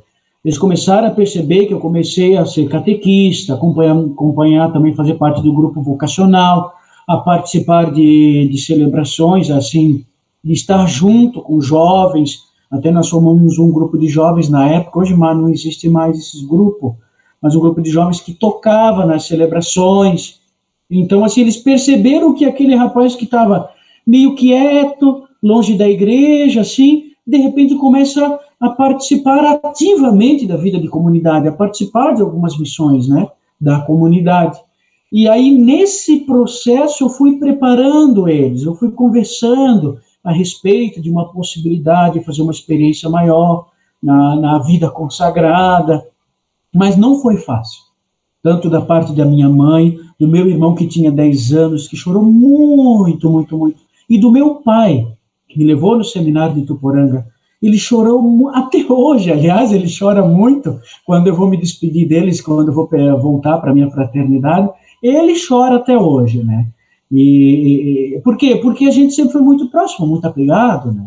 eles 0.44 0.58
começaram 0.58 1.06
a 1.06 1.10
perceber 1.10 1.66
que 1.66 1.72
eu 1.72 1.78
comecei 1.78 2.36
a 2.36 2.44
ser 2.44 2.68
catequista, 2.68 3.54
acompanhar, 3.54 3.96
acompanhar 3.96 4.72
também 4.72 4.94
fazer 4.94 5.14
parte 5.14 5.40
do 5.40 5.52
grupo 5.52 5.80
vocacional, 5.80 6.72
a 7.06 7.16
participar 7.16 7.92
de, 7.92 8.48
de 8.48 8.58
celebrações, 8.58 9.50
assim, 9.50 10.04
de 10.42 10.52
estar 10.52 10.84
junto 10.86 11.40
com 11.40 11.60
jovens. 11.60 12.40
Até 12.70 12.90
nós 12.90 13.08
formamos 13.08 13.58
um 13.58 13.70
grupo 13.70 13.96
de 13.96 14.08
jovens 14.08 14.48
na 14.48 14.68
época, 14.68 14.98
hoje 14.98 15.14
mas 15.14 15.36
não 15.36 15.48
existe 15.48 15.88
mais 15.88 16.18
esse 16.18 16.44
grupo 16.44 16.96
mas 17.42 17.56
um 17.56 17.60
grupo 17.60 17.82
de 17.82 17.90
jovens 17.90 18.20
que 18.20 18.32
tocava 18.32 19.04
nas 19.04 19.26
celebrações. 19.26 20.40
Então, 20.88 21.24
assim, 21.24 21.40
eles 21.40 21.56
perceberam 21.56 22.34
que 22.34 22.44
aquele 22.44 22.74
rapaz 22.74 23.16
que 23.16 23.24
estava 23.24 23.68
meio 24.06 24.34
quieto, 24.36 25.24
longe 25.42 25.76
da 25.76 25.88
igreja, 25.88 26.60
assim, 26.60 27.12
de 27.26 27.38
repente 27.38 27.74
começa 27.74 28.38
a 28.60 28.70
participar 28.70 29.60
ativamente 29.64 30.46
da 30.46 30.56
vida 30.56 30.78
de 30.78 30.88
comunidade, 30.88 31.48
a 31.48 31.52
participar 31.52 32.14
de 32.14 32.22
algumas 32.22 32.56
missões, 32.56 33.08
né, 33.08 33.26
da 33.60 33.80
comunidade. 33.80 34.60
E 35.10 35.28
aí, 35.28 35.50
nesse 35.50 36.20
processo, 36.20 37.04
eu 37.04 37.08
fui 37.08 37.38
preparando 37.38 38.28
eles, 38.28 38.62
eu 38.62 38.74
fui 38.74 38.92
conversando 38.92 39.98
a 40.22 40.32
respeito 40.32 41.00
de 41.00 41.10
uma 41.10 41.30
possibilidade 41.32 42.20
de 42.20 42.24
fazer 42.24 42.42
uma 42.42 42.52
experiência 42.52 43.10
maior 43.10 43.68
na, 44.02 44.36
na 44.36 44.58
vida 44.60 44.88
consagrada, 44.88 46.06
mas 46.74 46.96
não 46.96 47.20
foi 47.20 47.36
fácil. 47.36 47.82
Tanto 48.42 48.68
da 48.68 48.80
parte 48.80 49.12
da 49.12 49.24
minha 49.24 49.48
mãe, 49.48 49.98
do 50.18 50.26
meu 50.26 50.48
irmão 50.48 50.74
que 50.74 50.86
tinha 50.86 51.12
10 51.12 51.52
anos, 51.52 51.86
que 51.86 51.96
chorou 51.96 52.22
muito, 52.22 53.30
muito, 53.30 53.56
muito, 53.56 53.80
e 54.08 54.18
do 54.18 54.30
meu 54.32 54.56
pai, 54.56 55.06
que 55.48 55.58
me 55.58 55.64
levou 55.64 55.96
no 55.96 56.04
seminário 56.04 56.54
de 56.54 56.62
Tuporanga. 56.62 57.26
Ele 57.62 57.78
chorou 57.78 58.50
até 58.52 58.84
hoje, 58.88 59.30
aliás, 59.30 59.72
ele 59.72 59.86
chora 59.96 60.26
muito 60.26 60.80
quando 61.06 61.28
eu 61.28 61.34
vou 61.34 61.48
me 61.48 61.56
despedir 61.56 62.08
deles, 62.08 62.40
quando 62.40 62.68
eu 62.68 62.74
vou 62.74 62.88
voltar 63.20 63.58
para 63.58 63.72
minha 63.72 63.90
fraternidade. 63.90 64.68
Ele 65.02 65.34
chora 65.38 65.76
até 65.76 65.96
hoje, 65.96 66.42
né? 66.42 66.66
E, 67.10 68.20
por 68.24 68.36
quê? 68.36 68.56
Porque 68.56 68.86
a 68.86 68.90
gente 68.90 69.14
sempre 69.14 69.32
foi 69.32 69.42
muito 69.42 69.68
próximo, 69.68 70.06
muito 70.06 70.24
apegado, 70.24 70.92
né? 70.92 71.06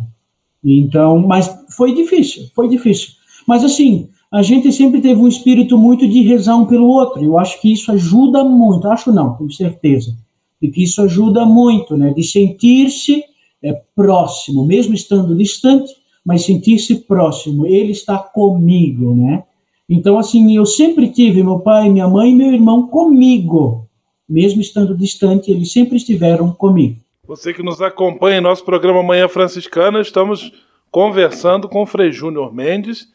Então, 0.63 1.19
mas 1.19 1.53
foi 1.75 1.93
difícil, 1.93 2.45
foi 2.55 2.69
difícil. 2.69 3.09
Mas 3.47 3.63
assim, 3.63 4.07
a 4.31 4.41
gente 4.41 4.71
sempre 4.71 5.01
teve 5.01 5.19
um 5.19 5.27
espírito 5.27 5.77
muito 5.77 6.07
de 6.07 6.21
rezar 6.21 6.55
um 6.55 6.65
pelo 6.65 6.87
outro. 6.87 7.23
Eu 7.23 7.37
acho 7.37 7.61
que 7.61 7.71
isso 7.71 7.91
ajuda 7.91 8.43
muito. 8.43 8.87
Acho 8.87 9.11
não, 9.11 9.35
com 9.35 9.49
certeza. 9.49 10.15
E 10.61 10.69
que 10.69 10.83
isso 10.83 11.01
ajuda 11.01 11.45
muito, 11.45 11.95
né? 11.95 12.13
De 12.13 12.23
sentir-se 12.23 13.23
é, 13.63 13.73
próximo, 13.95 14.65
mesmo 14.65 14.93
estando 14.93 15.35
distante, 15.35 15.91
mas 16.25 16.45
sentir-se 16.45 16.95
próximo. 16.95 17.65
Ele 17.65 17.91
está 17.91 18.17
comigo, 18.17 19.15
né? 19.15 19.43
Então, 19.87 20.17
assim, 20.17 20.55
eu 20.55 20.65
sempre 20.65 21.09
tive 21.09 21.43
meu 21.43 21.59
pai, 21.59 21.89
minha 21.89 22.07
mãe 22.07 22.31
e 22.31 22.35
meu 22.35 22.51
irmão 22.51 22.87
comigo. 22.87 23.87
Mesmo 24.27 24.59
estando 24.59 24.97
distante, 24.97 25.51
eles 25.51 25.71
sempre 25.71 25.97
estiveram 25.97 26.51
comigo. 26.51 26.99
Você 27.27 27.53
que 27.53 27.63
nos 27.63 27.81
acompanha 27.81 28.37
em 28.37 28.41
nosso 28.41 28.63
programa 28.63 29.03
Manhã 29.03 29.27
Franciscana, 29.27 30.01
estamos 30.01 30.51
conversando 30.91 31.69
com 31.69 31.83
o 31.83 31.85
Frei 31.85 32.11
Júnior 32.11 32.53
Mendes, 32.53 33.07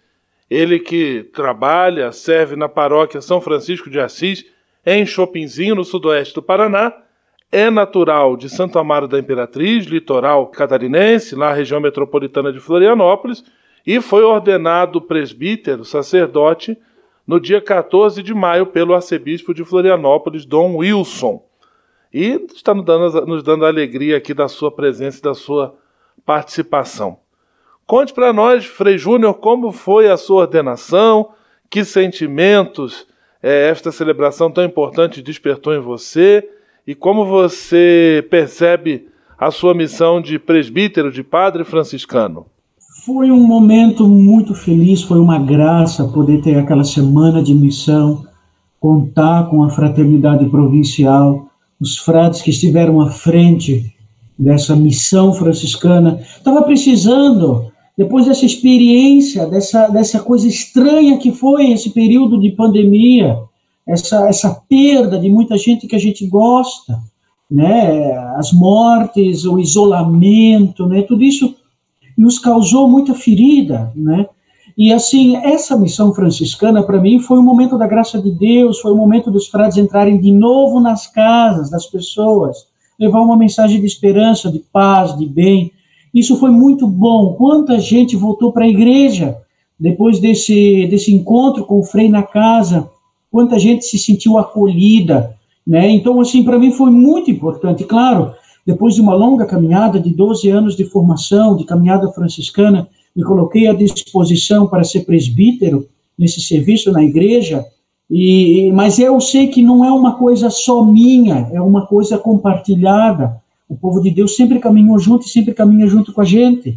ele 0.51 0.81
que 0.81 1.23
trabalha, 1.33 2.11
serve 2.11 2.57
na 2.57 2.69
paróquia 2.69 3.21
São 3.21 3.41
Francisco 3.41 3.89
de 3.89 4.01
Assis, 4.01 4.45
em 4.85 5.07
Chopinzinho, 5.07 5.77
no 5.77 5.85
sudoeste 5.85 6.35
do 6.35 6.43
Paraná, 6.43 6.93
é 7.53 7.71
natural 7.71 8.37
de 8.37 8.49
Santo 8.49 8.79
Amaro 8.79 9.07
da 9.07 9.19
Imperatriz, 9.19 9.87
litoral 9.87 10.47
catarinense, 10.49 11.37
na 11.37 11.53
região 11.53 11.81
metropolitana 11.81 12.53
de 12.53 12.61
Florianópolis, 12.61 13.45
e 13.87 14.01
foi 14.01 14.23
ordenado 14.23 15.01
presbítero, 15.01 15.85
sacerdote, 15.85 16.77
no 17.27 17.41
dia 17.41 17.61
14 17.61 18.23
de 18.23 18.35
maio 18.35 18.67
pelo 18.67 18.95
arcebispo 18.95 19.55
de 19.55 19.65
Florianópolis, 19.65 20.45
Dom 20.45 20.77
Wilson. 20.77 21.43
e 22.13 22.45
está 22.55 22.75
nos 22.75 22.85
dando, 22.85 23.27
nos 23.27 23.43
dando 23.43 23.65
a 23.65 23.69
alegria 23.69 24.17
aqui 24.17 24.35
da 24.35 24.49
sua 24.49 24.71
presença 24.71 25.21
e 25.21 25.23
da 25.23 25.35
sua 25.35 25.77
participação. 26.27 27.19
Conte 27.91 28.15
para 28.15 28.33
nós, 28.33 28.67
Frei 28.67 28.97
Júnior, 28.97 29.35
como 29.35 29.73
foi 29.73 30.09
a 30.09 30.17
sua 30.17 30.43
ordenação, 30.43 31.31
que 31.69 31.85
sentimentos 31.85 33.05
é, 33.43 33.69
esta 33.69 33.91
celebração 33.91 34.49
tão 34.49 34.65
importante 34.65 35.21
despertou 35.21 35.75
em 35.75 35.81
você 35.81 36.49
e 36.87 36.95
como 36.95 37.27
você 37.27 38.25
percebe 38.31 39.09
a 39.37 39.51
sua 39.51 39.75
missão 39.75 40.21
de 40.21 40.39
presbítero, 40.39 41.11
de 41.11 41.25
padre 41.25 41.65
franciscano. 41.65 42.47
Foi 43.05 43.33
um 43.33 43.43
momento 43.43 44.07
muito 44.07 44.55
feliz, 44.55 45.03
foi 45.03 45.19
uma 45.19 45.41
graça 45.41 46.05
poder 46.05 46.43
ter 46.43 46.57
aquela 46.61 46.85
semana 46.85 47.43
de 47.43 47.53
missão, 47.53 48.25
contar 48.79 49.51
com 49.51 49.65
a 49.65 49.71
fraternidade 49.71 50.49
provincial, 50.49 51.49
os 51.81 51.99
frades 51.99 52.41
que 52.41 52.51
estiveram 52.51 53.01
à 53.01 53.11
frente 53.11 53.93
dessa 54.39 54.77
missão 54.77 55.35
franciscana. 55.35 56.21
Estava 56.39 56.63
precisando, 56.63 57.70
depois 58.01 58.25
dessa 58.25 58.47
experiência, 58.47 59.47
dessa, 59.47 59.87
dessa 59.89 60.21
coisa 60.21 60.49
estranha 60.49 61.19
que 61.19 61.33
foi 61.33 61.71
esse 61.71 61.91
período 61.91 62.41
de 62.41 62.51
pandemia, 62.51 63.39
essa, 63.87 64.27
essa 64.27 64.59
perda 64.67 65.19
de 65.19 65.29
muita 65.29 65.59
gente 65.59 65.87
que 65.87 65.95
a 65.95 65.99
gente 65.99 66.27
gosta, 66.27 66.99
né? 67.51 68.11
as 68.39 68.55
mortes, 68.55 69.45
o 69.45 69.59
isolamento, 69.59 70.87
né? 70.87 71.03
tudo 71.03 71.23
isso 71.23 71.55
nos 72.17 72.39
causou 72.39 72.89
muita 72.89 73.13
ferida, 73.13 73.93
né? 73.95 74.27
E 74.79 74.95
assim, 74.95 75.37
essa 75.37 75.77
missão 75.77 76.15
franciscana 76.15 76.83
para 76.83 76.99
mim 76.99 77.21
foi 77.21 77.39
um 77.39 77.43
momento 77.43 77.77
da 77.77 77.87
graça 77.87 78.19
de 78.19 78.31
Deus, 78.31 78.81
foi 78.81 78.93
o 78.93 78.95
um 78.95 78.99
momento 78.99 79.31
dos 79.31 79.47
frades 79.47 79.77
entrarem 79.77 80.19
de 80.19 80.33
novo 80.33 80.81
nas 80.81 81.07
casas 81.07 81.69
das 81.69 81.85
pessoas, 81.85 82.67
levar 82.99 83.21
uma 83.21 83.37
mensagem 83.37 83.79
de 83.79 83.87
esperança, 83.87 84.51
de 84.51 84.61
paz, 84.73 85.15
de 85.19 85.27
bem. 85.27 85.71
Isso 86.13 86.37
foi 86.37 86.51
muito 86.51 86.87
bom. 86.87 87.35
Quanta 87.35 87.79
gente 87.79 88.17
voltou 88.17 88.53
para 88.53 88.65
a 88.65 88.69
igreja 88.69 89.39
depois 89.79 90.21
desse, 90.21 90.87
desse 90.87 91.15
encontro 91.15 91.65
com 91.65 91.79
o 91.79 91.85
Frei 91.85 92.09
na 92.09 92.23
casa, 92.23 92.91
quanta 93.31 93.59
gente 93.59 93.85
se 93.87 93.99
sentiu 93.99 94.37
acolhida, 94.37 95.35
né? 95.67 95.89
Então, 95.89 96.21
assim, 96.21 96.45
para 96.45 96.59
mim 96.59 96.71
foi 96.73 96.91
muito 96.91 97.31
importante. 97.31 97.85
Claro, 97.85 98.35
depois 98.67 98.95
de 98.95 99.01
uma 99.01 99.15
longa 99.15 99.47
caminhada 99.47 99.99
de 99.99 100.13
12 100.13 100.51
anos 100.51 100.77
de 100.77 100.85
formação, 100.85 101.57
de 101.57 101.65
caminhada 101.65 102.11
franciscana, 102.13 102.89
me 103.17 103.23
coloquei 103.23 103.69
à 103.69 103.73
disposição 103.73 104.67
para 104.67 104.85
ser 104.85 105.01
presbítero 105.01 105.89
nesse 106.19 106.41
serviço 106.41 106.93
na 106.93 107.03
igreja, 107.03 107.65
e, 108.11 108.71
mas 108.75 108.99
eu 108.99 109.19
sei 109.21 109.49
que 109.49 109.63
não 109.63 109.85
é 109.85 109.91
uma 109.91 110.17
coisa 110.17 110.51
só 110.51 110.85
minha, 110.85 111.49
é 111.53 111.61
uma 111.61 111.87
coisa 111.87 112.19
compartilhada. 112.19 113.40
O 113.71 113.77
povo 113.77 114.03
de 114.03 114.11
Deus 114.11 114.35
sempre 114.35 114.59
caminhou 114.59 114.99
junto 114.99 115.25
e 115.25 115.29
sempre 115.29 115.55
caminha 115.55 115.87
junto 115.87 116.13
com 116.13 116.21
a 116.21 116.25
gente. 116.25 116.77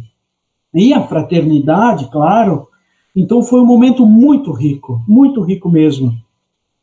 E 0.72 0.94
a 0.94 1.02
fraternidade, 1.02 2.08
claro. 2.08 2.68
Então 3.16 3.42
foi 3.42 3.60
um 3.60 3.66
momento 3.66 4.06
muito 4.06 4.52
rico, 4.52 5.02
muito 5.08 5.40
rico 5.42 5.68
mesmo. 5.68 6.14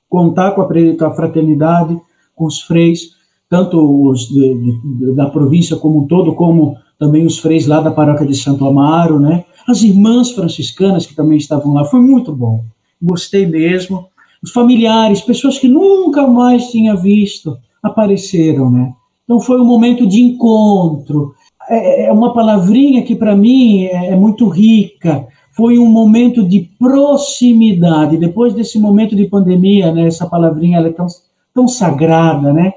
Contar 0.10 0.52
com 0.52 0.62
a, 0.63 1.12
fraternidade, 1.15 1.97
com 2.36 2.43
os 2.43 2.60
freis, 2.60 3.12
tanto 3.50 4.10
os 4.10 4.28
de, 4.28 4.54
de, 4.84 5.13
da 5.13 5.30
província 5.30 5.78
como 5.78 6.00
um 6.00 6.08
todo, 6.08 6.36
como 6.36 6.76
também 7.00 7.26
os 7.26 7.39
freis 7.39 7.65
lá 7.65 7.80
da 7.80 7.89
paróquia 7.89 8.28
de 8.28 8.36
Santo 8.36 8.67
Amaro, 8.67 9.17
né? 9.17 9.45
As 9.65 9.82
irmãs 9.82 10.32
franciscanas 10.32 11.06
que 11.06 11.15
também 11.15 11.38
estavam 11.38 11.74
lá, 11.74 11.86
foi 11.86 12.02
muito 12.02 12.36
bom. 12.36 12.65
Gostei 13.02 13.45
mesmo. 13.45 14.08
Os 14.43 14.52
familiares, 14.52 15.21
pessoas 15.21 15.58
que 15.58 15.69
nunca 15.69 16.28
mais 16.28 16.69
tinha 16.69 16.97
visto, 16.97 17.58
apareceram, 17.82 18.69
né? 18.69 18.93
Então 19.31 19.39
foi 19.39 19.61
um 19.61 19.65
momento 19.65 20.05
de 20.05 20.19
encontro. 20.19 21.33
É, 21.69 22.07
é 22.07 22.11
uma 22.11 22.33
palavrinha 22.33 23.01
que 23.01 23.15
para 23.15 23.33
mim 23.33 23.85
é, 23.85 24.07
é 24.07 24.15
muito 24.15 24.49
rica. 24.49 25.25
Foi 25.53 25.79
um 25.79 25.85
momento 25.85 26.45
de 26.45 26.69
proximidade. 26.77 28.17
Depois 28.17 28.53
desse 28.53 28.77
momento 28.77 29.15
de 29.15 29.25
pandemia, 29.27 29.93
né? 29.93 30.05
Essa 30.05 30.27
palavrinha 30.27 30.79
é 30.79 30.89
tão, 30.89 31.07
tão 31.53 31.65
sagrada, 31.65 32.51
né? 32.51 32.73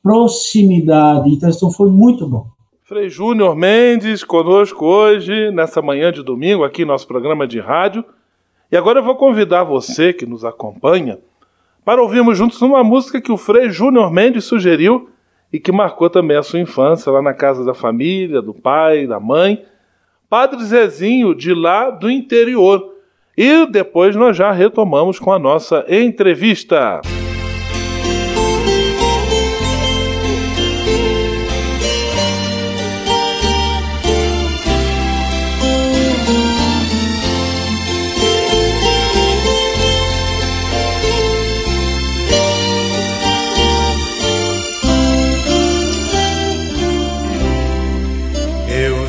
Proximidade. 0.00 1.28
Então 1.28 1.72
foi 1.72 1.90
muito 1.90 2.24
bom. 2.28 2.46
Frei 2.84 3.08
Júnior 3.08 3.56
Mendes 3.56 4.22
conosco 4.22 4.84
hoje, 4.86 5.50
nessa 5.50 5.82
manhã 5.82 6.12
de 6.12 6.22
domingo, 6.22 6.62
aqui 6.62 6.84
no 6.84 6.92
nosso 6.92 7.08
programa 7.08 7.48
de 7.48 7.58
rádio. 7.58 8.04
E 8.70 8.76
agora 8.76 9.00
eu 9.00 9.04
vou 9.04 9.16
convidar 9.16 9.64
você 9.64 10.12
que 10.12 10.24
nos 10.24 10.44
acompanha 10.44 11.18
para 11.84 12.00
ouvirmos 12.00 12.38
juntos 12.38 12.62
uma 12.62 12.84
música 12.84 13.20
que 13.20 13.32
o 13.32 13.36
Frei 13.36 13.70
Júnior 13.70 14.12
Mendes 14.12 14.44
sugeriu 14.44 15.08
e 15.52 15.58
que 15.58 15.72
marcou 15.72 16.10
também 16.10 16.36
a 16.36 16.42
sua 16.42 16.60
infância 16.60 17.10
lá 17.10 17.22
na 17.22 17.32
casa 17.32 17.64
da 17.64 17.74
família, 17.74 18.42
do 18.42 18.52
pai, 18.52 19.06
da 19.06 19.20
mãe. 19.20 19.64
Padre 20.28 20.64
Zezinho, 20.64 21.34
de 21.34 21.54
lá 21.54 21.90
do 21.90 22.10
interior. 22.10 22.94
E 23.36 23.66
depois 23.66 24.16
nós 24.16 24.36
já 24.36 24.50
retomamos 24.50 25.18
com 25.18 25.32
a 25.32 25.38
nossa 25.38 25.84
entrevista. 25.88 27.00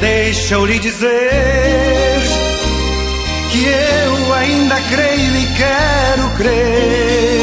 Deixa 0.00 0.54
eu 0.54 0.64
lhe 0.64 0.78
dizer 0.78 1.10
que 3.50 3.64
eu 3.64 4.34
ainda 4.34 4.80
creio 4.80 5.36
e 5.36 5.46
quero 5.56 6.30
crer 6.36 7.40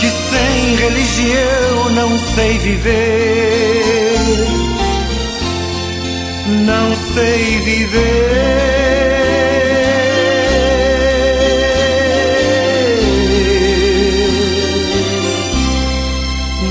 que 0.00 0.08
sem 0.08 0.76
religião 0.76 1.90
não 1.90 2.16
sei 2.18 2.58
viver. 2.58 4.16
Não 6.64 6.96
sei 7.14 7.60
viver. 7.60 8.86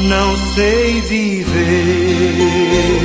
Não 0.04 0.38
sei 0.54 1.02
viver. 1.02 3.05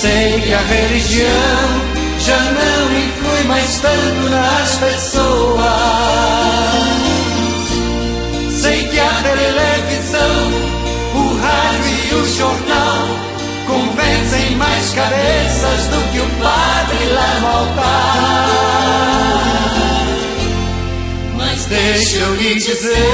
sei 0.00 0.40
que 0.42 0.52
a 0.52 0.60
religião 0.60 1.96
já 2.18 2.38
não 2.38 2.98
influi 2.98 3.44
mais 3.46 3.80
tanto 3.80 4.28
nas 4.28 4.76
pessoas. 4.76 5.64
Sei 8.50 8.88
que 8.88 9.00
a 9.00 9.10
televisão, 9.22 10.52
o 11.14 11.38
rádio 11.40 11.96
e 12.10 12.14
o 12.14 12.26
jornal 12.36 13.08
convencem 13.66 14.56
mais 14.56 14.92
cabeças 14.92 15.86
do 15.86 16.12
que 16.12 16.20
o 16.20 16.28
padre 16.42 17.04
lá 17.14 17.40
no 17.40 17.46
altar. 17.46 18.50
Mas 21.36 21.64
deixa 21.66 22.18
eu 22.18 22.34
lhe 22.34 22.54
dizer 22.54 23.12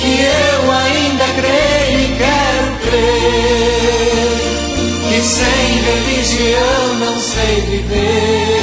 que 0.00 0.20
eu 0.20 0.70
ainda 0.70 1.24
creio 1.34 2.00
e 2.00 2.16
quero 2.18 2.76
crer 2.90 4.35
que 5.16 5.22
sem 5.22 5.80
religião 5.80 6.94
não 6.98 7.18
sei 7.18 7.60
viver. 7.62 8.56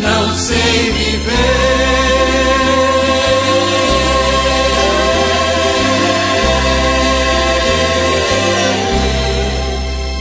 Não 0.00 0.36
sei 0.36 0.92
viver. 0.92 1.36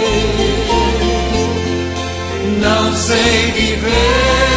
Não 2.60 2.96
sei 2.96 3.52
viver. 3.52 4.53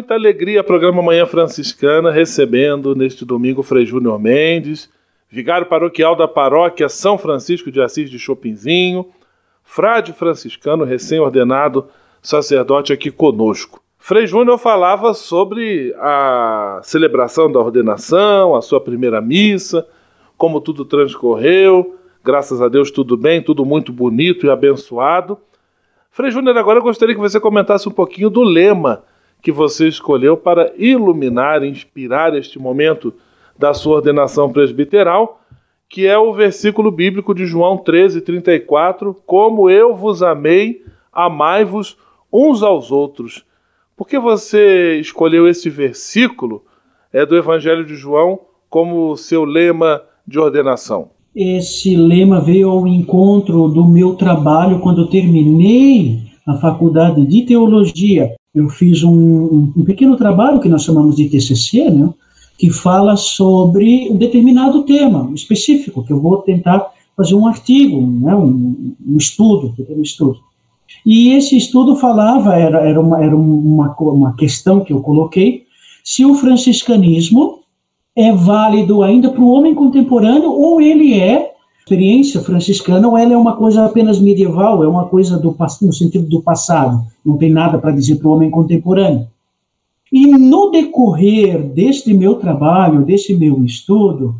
Muita 0.00 0.14
alegria, 0.14 0.64
programa 0.64 1.02
Manhã 1.02 1.26
Franciscana, 1.26 2.10
recebendo 2.10 2.94
neste 2.94 3.22
domingo 3.22 3.62
Frei 3.62 3.84
Júnior 3.84 4.18
Mendes, 4.18 4.88
vigário 5.28 5.66
paroquial 5.66 6.16
da 6.16 6.26
paróquia 6.26 6.88
São 6.88 7.18
Francisco 7.18 7.70
de 7.70 7.82
Assis 7.82 8.08
de 8.08 8.18
Chopinzinho, 8.18 9.10
frade 9.62 10.14
franciscano 10.14 10.84
recém-ordenado 10.84 11.86
sacerdote 12.22 12.94
aqui 12.94 13.10
conosco. 13.10 13.82
Frei 13.98 14.26
Júnior 14.26 14.56
falava 14.56 15.12
sobre 15.12 15.94
a 15.98 16.80
celebração 16.82 17.52
da 17.52 17.60
ordenação, 17.60 18.56
a 18.56 18.62
sua 18.62 18.80
primeira 18.80 19.20
missa, 19.20 19.86
como 20.38 20.62
tudo 20.62 20.86
transcorreu, 20.86 21.94
graças 22.24 22.62
a 22.62 22.68
Deus 22.68 22.90
tudo 22.90 23.18
bem, 23.18 23.42
tudo 23.42 23.66
muito 23.66 23.92
bonito 23.92 24.46
e 24.46 24.50
abençoado. 24.50 25.36
Frei 26.10 26.30
Júnior, 26.30 26.56
agora 26.56 26.78
eu 26.78 26.82
gostaria 26.82 27.14
que 27.14 27.20
você 27.20 27.38
comentasse 27.38 27.86
um 27.86 27.92
pouquinho 27.92 28.30
do 28.30 28.40
lema 28.40 29.04
que 29.42 29.50
você 29.50 29.88
escolheu 29.88 30.36
para 30.36 30.72
iluminar, 30.76 31.64
inspirar 31.64 32.36
este 32.36 32.58
momento 32.58 33.12
da 33.58 33.74
sua 33.74 33.96
ordenação 33.96 34.50
presbiteral, 34.50 35.40
que 35.88 36.06
é 36.06 36.16
o 36.16 36.32
versículo 36.32 36.90
bíblico 36.90 37.34
de 37.34 37.46
João 37.46 37.76
13, 37.76 38.20
34, 38.20 39.14
como 39.26 39.68
eu 39.68 39.94
vos 39.94 40.22
amei, 40.22 40.82
amai-vos 41.12 41.96
uns 42.32 42.62
aos 42.62 42.92
outros. 42.92 43.44
Por 43.96 44.06
que 44.06 44.18
você 44.18 44.98
escolheu 45.00 45.48
esse 45.48 45.68
versículo 45.68 46.64
é, 47.12 47.26
do 47.26 47.36
Evangelho 47.36 47.84
de 47.84 47.96
João 47.96 48.40
como 48.68 49.16
seu 49.16 49.44
lema 49.44 50.00
de 50.26 50.38
ordenação? 50.38 51.10
Esse 51.34 51.96
lema 51.96 52.40
veio 52.40 52.70
ao 52.70 52.86
encontro 52.86 53.68
do 53.68 53.84
meu 53.84 54.14
trabalho 54.14 54.80
quando 54.80 55.02
eu 55.02 55.06
terminei 55.08 56.18
a 56.46 56.56
faculdade 56.56 57.26
de 57.26 57.42
teologia. 57.42 58.34
Eu 58.54 58.68
fiz 58.68 59.04
um, 59.04 59.72
um 59.76 59.84
pequeno 59.84 60.16
trabalho 60.16 60.60
que 60.60 60.68
nós 60.68 60.82
chamamos 60.82 61.16
de 61.16 61.28
TCC, 61.28 61.90
né? 61.90 62.12
que 62.58 62.70
fala 62.70 63.16
sobre 63.16 64.10
um 64.10 64.16
determinado 64.16 64.82
tema 64.82 65.30
específico, 65.34 66.04
que 66.04 66.12
eu 66.12 66.20
vou 66.20 66.38
tentar 66.38 66.92
fazer 67.16 67.34
um 67.34 67.46
artigo, 67.46 68.00
né? 68.00 68.34
um, 68.34 68.94
um 69.06 69.16
estudo, 69.16 69.74
um 69.88 70.02
estudo. 70.02 70.40
E 71.06 71.32
esse 71.32 71.56
estudo 71.56 71.96
falava, 71.96 72.54
era, 72.54 72.80
era, 72.80 73.00
uma, 73.00 73.22
era 73.22 73.36
uma, 73.36 73.94
uma 73.98 74.36
questão 74.36 74.80
que 74.80 74.92
eu 74.92 75.00
coloquei, 75.00 75.64
se 76.04 76.24
o 76.24 76.34
franciscanismo 76.34 77.60
é 78.16 78.32
válido 78.32 79.02
ainda 79.02 79.30
para 79.30 79.40
o 79.40 79.50
homem 79.50 79.74
contemporâneo 79.74 80.50
ou 80.50 80.80
ele 80.80 81.14
é 81.14 81.52
experiência 81.90 82.40
franciscana 82.40 83.08
ou 83.08 83.18
ela 83.18 83.32
é 83.32 83.36
uma 83.36 83.56
coisa 83.56 83.84
apenas 83.84 84.20
medieval, 84.20 84.84
é 84.84 84.88
uma 84.88 85.08
coisa 85.08 85.36
do 85.36 85.56
no 85.82 85.92
sentido 85.92 86.28
do 86.28 86.40
passado, 86.40 87.04
não 87.26 87.36
tem 87.36 87.50
nada 87.50 87.78
para 87.78 87.90
dizer 87.90 88.16
para 88.16 88.28
o 88.28 88.32
homem 88.32 88.48
contemporâneo. 88.48 89.26
E 90.12 90.26
no 90.26 90.70
decorrer 90.70 91.60
deste 91.60 92.14
meu 92.14 92.36
trabalho, 92.36 93.04
desse 93.04 93.34
meu 93.34 93.64
estudo, 93.64 94.36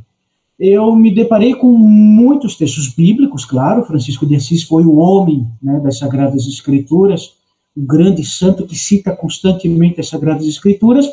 eu 0.59 0.95
me 0.95 1.13
deparei 1.13 1.55
com 1.55 1.73
muitos 1.73 2.57
textos 2.57 2.95
bíblicos, 2.95 3.45
claro, 3.45 3.85
Francisco 3.85 4.25
de 4.27 4.37
Assis 4.37 4.63
foi 4.63 4.85
o 4.85 4.99
homem 4.99 5.47
né, 5.61 5.81
das 5.81 5.99
Sagradas 5.99 6.47
Escrituras, 6.47 7.35
o 7.77 7.81
grande 7.81 8.25
santo 8.25 8.65
que 8.65 8.77
cita 8.77 9.11
constantemente 9.15 10.01
as 10.01 10.09
Sagradas 10.09 10.47
Escrituras, 10.47 11.07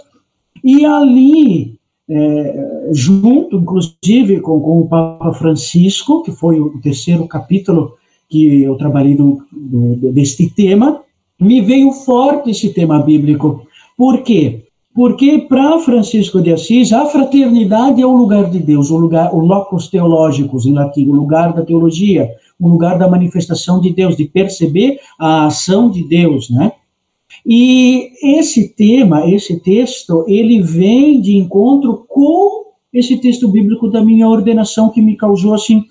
e 0.63 0.85
ali 0.85 1.76
é, 2.09 2.89
junto, 2.91 3.57
inclusive, 3.57 4.39
com, 4.39 4.59
com, 4.59 4.81
o 4.81 4.87
Papa 4.87 5.33
Francisco, 5.33 6.23
que 6.23 6.31
foi 6.31 6.59
o 6.59 6.79
terceiro 6.81 7.27
capítulo 7.27 7.95
que 8.29 8.63
eu 8.63 8.75
trabalhei 8.75 9.15
do, 9.15 9.41
deste 10.11 10.49
tema, 10.49 11.01
me 11.39 11.61
veio 11.61 11.91
forte 11.91 12.51
esse 12.51 12.73
tema 12.73 12.99
bíblico. 12.99 13.67
Por 13.97 14.21
quê? 14.21 14.63
Porque 14.93 15.45
para 15.47 15.77
Francisco 15.79 16.41
de 16.41 16.51
Assis, 16.51 16.91
a 16.91 17.05
fraternidade 17.05 18.01
é 18.01 18.05
o 18.05 18.17
lugar 18.17 18.49
de 18.49 18.57
Deus, 18.59 18.89
o 18.89 18.97
lugar, 18.97 19.33
o 19.33 19.39
locus 19.39 19.87
teológicos 19.89 20.65
em 20.65 20.73
latim, 20.73 21.07
o 21.07 21.13
lugar 21.13 21.53
da 21.53 21.63
teologia, 21.63 22.27
o 22.59 22.67
lugar 22.67 22.97
da 22.97 23.07
manifestação 23.07 23.79
de 23.79 23.93
Deus, 23.93 24.17
de 24.17 24.25
perceber 24.25 24.99
a 25.19 25.45
ação 25.45 25.89
de 25.89 26.03
Deus, 26.03 26.49
né? 26.49 26.71
E 27.49 28.09
esse 28.21 28.67
tema, 28.67 29.25
esse 29.25 29.57
texto, 29.61 30.25
ele 30.27 30.61
vem 30.61 31.21
de 31.21 31.37
encontro 31.37 32.05
com 32.05 32.65
esse 32.93 33.15
texto 33.17 33.47
bíblico 33.47 33.87
da 33.87 34.03
minha 34.03 34.27
ordenação 34.27 34.89
que 34.89 35.01
me 35.01 35.15
causou 35.15 35.53
assim, 35.53 35.85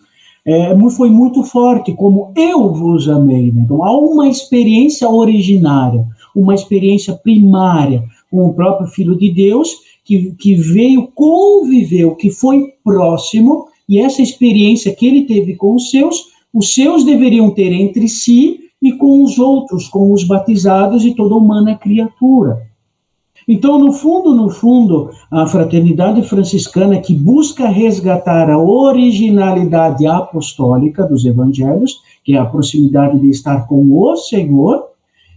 é, 0.45 0.77
foi 0.91 1.09
muito 1.09 1.43
forte, 1.43 1.95
como 1.95 2.31
eu 2.37 2.75
vos 2.75 3.09
amei. 3.09 3.51
Né? 3.51 3.63
Então 3.65 3.83
há 3.83 3.99
uma 3.99 4.29
experiência 4.29 5.09
originária, 5.09 6.07
uma 6.35 6.55
experiência 6.55 7.15
primária 7.15 8.05
com 8.31 8.45
o 8.47 8.53
próprio 8.53 8.89
Filho 8.89 9.17
de 9.17 9.33
Deus 9.33 9.71
que, 10.05 10.33
que 10.39 10.55
veio, 10.55 11.09
conviveu, 11.15 12.15
que 12.17 12.31
foi 12.31 12.75
próximo, 12.85 13.67
e 13.89 13.99
essa 13.99 14.21
experiência 14.21 14.95
que 14.95 15.07
ele 15.07 15.23
teve 15.23 15.57
com 15.57 15.75
os 15.75 15.91
seus, 15.91 16.27
os 16.53 16.75
seus 16.75 17.03
deveriam 17.03 17.51
ter 17.51 17.73
entre 17.73 18.09
si 18.09 18.66
e 18.81 18.93
com 18.93 19.23
os 19.23 19.39
outros, 19.39 19.89
com 19.89 20.13
os 20.13 20.25
batizados 20.25 21.05
e 21.05 21.15
toda 21.15 21.35
humana 21.35 21.75
criatura. 21.75 22.67
Então, 23.49 23.79
no 23.79 23.93
fundo, 23.93 24.35
no 24.35 24.51
fundo, 24.51 25.11
a 25.31 25.47
fraternidade 25.47 26.23
franciscana 26.23 27.01
que 27.01 27.15
busca 27.15 27.69
resgatar 27.69 28.51
a 28.51 28.59
originalidade 28.59 30.05
apostólica 30.05 31.05
dos 31.05 31.25
evangelhos, 31.25 32.01
que 32.25 32.35
é 32.35 32.39
a 32.39 32.45
proximidade 32.45 33.21
de 33.21 33.31
estar 33.31 33.69
com 33.69 33.87
o 33.93 34.17
Senhor, 34.17 34.87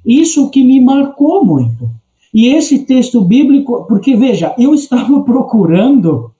isso 0.04 0.50
que 0.50 0.64
me 0.64 0.82
marcou 0.82 1.46
muito. 1.46 1.90
E 2.34 2.48
esse 2.48 2.80
texto 2.80 3.22
bíblico, 3.22 3.86
porque 3.88 4.16
veja, 4.16 4.56
eu 4.58 4.74
estava 4.74 5.22
procurando 5.22 6.32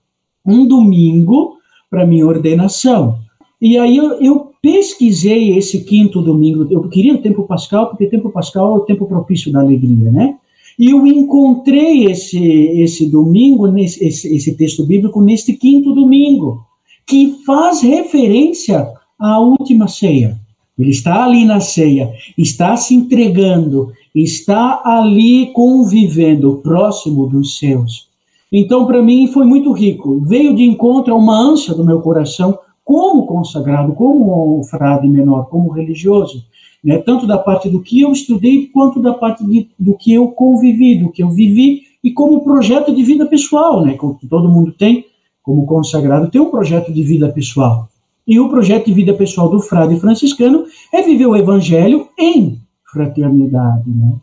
um 0.46 0.68
domingo 0.68 1.58
para 1.90 2.06
minha 2.06 2.26
ordenação. 2.26 3.20
E 3.62 3.78
aí 3.78 3.98
eu, 3.98 4.14
eu, 4.22 4.49
pesquisei 4.62 5.58
esse 5.58 5.84
quinto 5.84 6.22
domingo. 6.22 6.68
Eu 6.70 6.88
queria 6.90 7.16
o 7.16 7.22
tempo 7.22 7.44
pascal, 7.44 7.88
porque 7.88 8.06
o 8.06 8.10
tempo 8.10 8.30
pascal 8.30 8.76
é 8.76 8.80
o 8.80 8.86
tempo 8.86 9.06
propício 9.06 9.52
da 9.52 9.62
alegria, 9.62 10.12
né? 10.12 10.36
E 10.78 10.92
eu 10.92 11.06
encontrei 11.06 12.06
esse, 12.06 12.40
esse 12.40 13.10
domingo, 13.10 13.68
nesse, 13.68 14.06
esse, 14.06 14.34
esse 14.34 14.56
texto 14.56 14.86
bíblico, 14.86 15.22
neste 15.22 15.54
quinto 15.54 15.94
domingo, 15.94 16.66
que 17.06 17.36
faz 17.46 17.82
referência 17.82 18.88
à 19.20 19.40
última 19.40 19.88
ceia. 19.88 20.40
Ele 20.78 20.92
está 20.92 21.26
ali 21.26 21.44
na 21.44 21.60
ceia, 21.60 22.14
está 22.38 22.78
se 22.78 22.96
entregando, 22.96 23.92
está 24.16 24.82
ali 24.86 25.48
convivendo 25.48 26.62
próximo 26.64 27.28
dos 27.28 27.58
seus. 27.58 28.08
Então, 28.50 28.86
para 28.86 29.02
mim, 29.02 29.28
foi 29.28 29.46
muito 29.46 29.74
rico. 29.74 30.22
Veio 30.22 30.56
de 30.56 30.64
encontro 30.64 31.14
a 31.14 31.18
uma 31.18 31.38
ânsia 31.38 31.74
do 31.74 31.84
meu 31.84 32.00
coração, 32.00 32.58
como 32.90 33.28
consagrado, 33.28 33.94
como 33.94 34.64
frade 34.64 35.08
menor, 35.08 35.48
como 35.48 35.70
religioso, 35.70 36.44
né? 36.84 36.98
tanto 36.98 37.28
da 37.28 37.38
parte 37.38 37.70
do 37.70 37.84
que 37.84 38.02
eu 38.02 38.12
estudei, 38.12 38.66
quanto 38.66 39.00
da 39.00 39.14
parte 39.14 39.46
de, 39.46 39.70
do 39.78 39.96
que 39.96 40.12
eu 40.12 40.30
convivi, 40.30 40.98
do 40.98 41.12
que 41.12 41.22
eu 41.22 41.30
vivi, 41.30 41.84
e 42.04 42.10
como 42.12 42.44
projeto 42.44 42.92
de 42.92 43.04
vida 43.04 43.28
pessoal, 43.28 43.86
né? 43.86 43.96
todo 44.28 44.50
mundo 44.50 44.72
tem, 44.72 45.06
como 45.44 45.68
consagrado, 45.68 46.32
tem 46.32 46.42
um 46.42 46.50
projeto 46.50 46.92
de 46.92 47.04
vida 47.04 47.30
pessoal. 47.30 47.88
E 48.28 48.40
o 48.40 48.50
projeto 48.50 48.88
de 48.88 48.94
vida 48.94 49.14
pessoal 49.14 49.50
do 49.50 49.60
frade 49.60 50.00
franciscano 50.00 50.66
é 50.92 51.04
viver 51.04 51.28
o 51.28 51.36
evangelho 51.36 52.08
em 52.18 52.58
fraternidade, 52.92 53.88
né? 53.88 54.16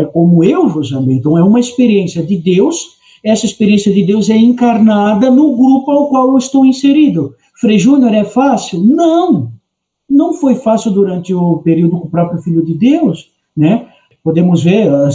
É 0.00 0.04
como 0.04 0.42
eu 0.42 0.68
vos 0.68 0.92
amei. 0.92 1.16
Então 1.16 1.38
é 1.38 1.44
uma 1.44 1.60
experiência 1.60 2.26
de 2.26 2.36
Deus. 2.36 2.98
Essa 3.24 3.46
experiência 3.46 3.92
de 3.92 4.02
Deus 4.02 4.28
é 4.28 4.36
encarnada 4.36 5.30
no 5.30 5.56
grupo 5.56 5.90
ao 5.92 6.08
qual 6.08 6.28
eu 6.28 6.38
estou 6.38 6.66
inserido. 6.66 7.34
Frei 7.60 7.78
Júnior 7.78 8.14
é 8.14 8.24
fácil? 8.24 8.80
Não 8.80 9.52
não 10.10 10.34
foi 10.34 10.56
fácil 10.56 10.90
durante 10.90 11.32
o 11.32 11.58
período 11.58 12.00
com 12.00 12.08
o 12.08 12.10
próprio 12.10 12.42
Filho 12.42 12.64
de 12.64 12.74
Deus, 12.74 13.30
né? 13.56 13.86
Podemos 14.24 14.62
ver 14.64 14.90
uh, 14.92 15.08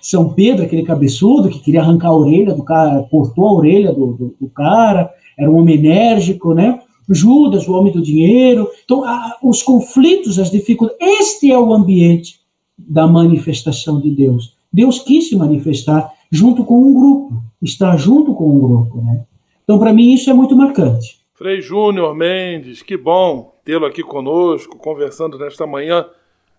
São 0.00 0.32
Pedro, 0.32 0.64
aquele 0.64 0.84
cabeçudo 0.84 1.48
que 1.48 1.58
queria 1.58 1.80
arrancar 1.80 2.08
a 2.08 2.16
orelha 2.16 2.54
do 2.54 2.62
cara, 2.62 3.02
cortou 3.10 3.48
a 3.48 3.52
orelha 3.54 3.92
do, 3.92 4.12
do, 4.12 4.34
do 4.40 4.48
cara, 4.48 5.10
era 5.36 5.50
um 5.50 5.58
homem 5.58 5.76
enérgico, 5.76 6.54
né? 6.54 6.80
Judas, 7.08 7.66
o 7.66 7.72
homem 7.72 7.92
do 7.92 8.02
dinheiro. 8.02 8.68
Então, 8.84 9.02
os 9.42 9.62
conflitos, 9.62 10.38
as 10.38 10.50
dificuldades, 10.50 11.00
este 11.00 11.50
é 11.50 11.58
o 11.58 11.72
ambiente 11.72 12.38
da 12.78 13.06
manifestação 13.06 14.00
de 14.00 14.10
Deus. 14.10 14.54
Deus 14.72 14.98
quis 15.00 15.30
se 15.30 15.36
manifestar 15.36 16.12
junto 16.30 16.64
com 16.64 16.78
um 16.80 16.92
grupo, 16.92 17.42
estar 17.62 17.96
junto 17.96 18.34
com 18.34 18.56
um 18.56 18.60
grupo, 18.60 18.98
né? 18.98 19.24
Então, 19.64 19.78
para 19.78 19.92
mim, 19.92 20.12
isso 20.12 20.30
é 20.30 20.34
muito 20.34 20.54
marcante. 20.54 21.17
Frei 21.38 21.60
Júnior 21.60 22.16
Mendes, 22.16 22.82
que 22.82 22.96
bom 22.96 23.54
tê-lo 23.64 23.86
aqui 23.86 24.02
conosco, 24.02 24.76
conversando 24.76 25.38
nesta 25.38 25.64
manhã 25.68 26.04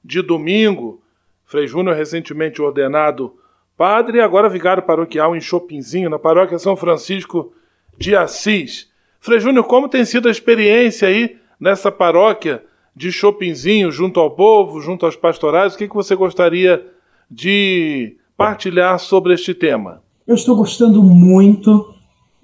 de 0.01 0.21
domingo. 0.21 1.01
Frei 1.43 1.67
Júnior, 1.67 1.97
recentemente 1.97 2.61
ordenado 2.61 3.33
padre 3.75 4.19
e 4.19 4.21
agora 4.21 4.47
vigário 4.47 4.81
paroquial 4.81 5.35
em 5.35 5.41
Chopinzinho, 5.41 6.09
na 6.09 6.17
paróquia 6.17 6.57
São 6.57 6.77
Francisco 6.77 7.51
de 7.97 8.15
Assis. 8.15 8.89
Frei 9.19 9.41
Júnior, 9.41 9.65
como 9.65 9.89
tem 9.89 10.05
sido 10.05 10.29
a 10.29 10.31
experiência 10.31 11.09
aí 11.09 11.35
nessa 11.59 11.91
paróquia 11.91 12.63
de 12.95 13.11
Chopinzinho, 13.11 13.91
junto 13.91 14.17
ao 14.21 14.31
povo, 14.31 14.79
junto 14.79 15.05
aos 15.05 15.17
pastorais? 15.17 15.75
O 15.75 15.77
que, 15.77 15.89
que 15.89 15.95
você 15.95 16.15
gostaria 16.15 16.87
de 17.29 18.15
partilhar 18.37 18.97
sobre 18.97 19.33
este 19.33 19.53
tema? 19.53 20.01
Eu 20.25 20.35
estou 20.35 20.55
gostando 20.55 21.03
muito, 21.03 21.93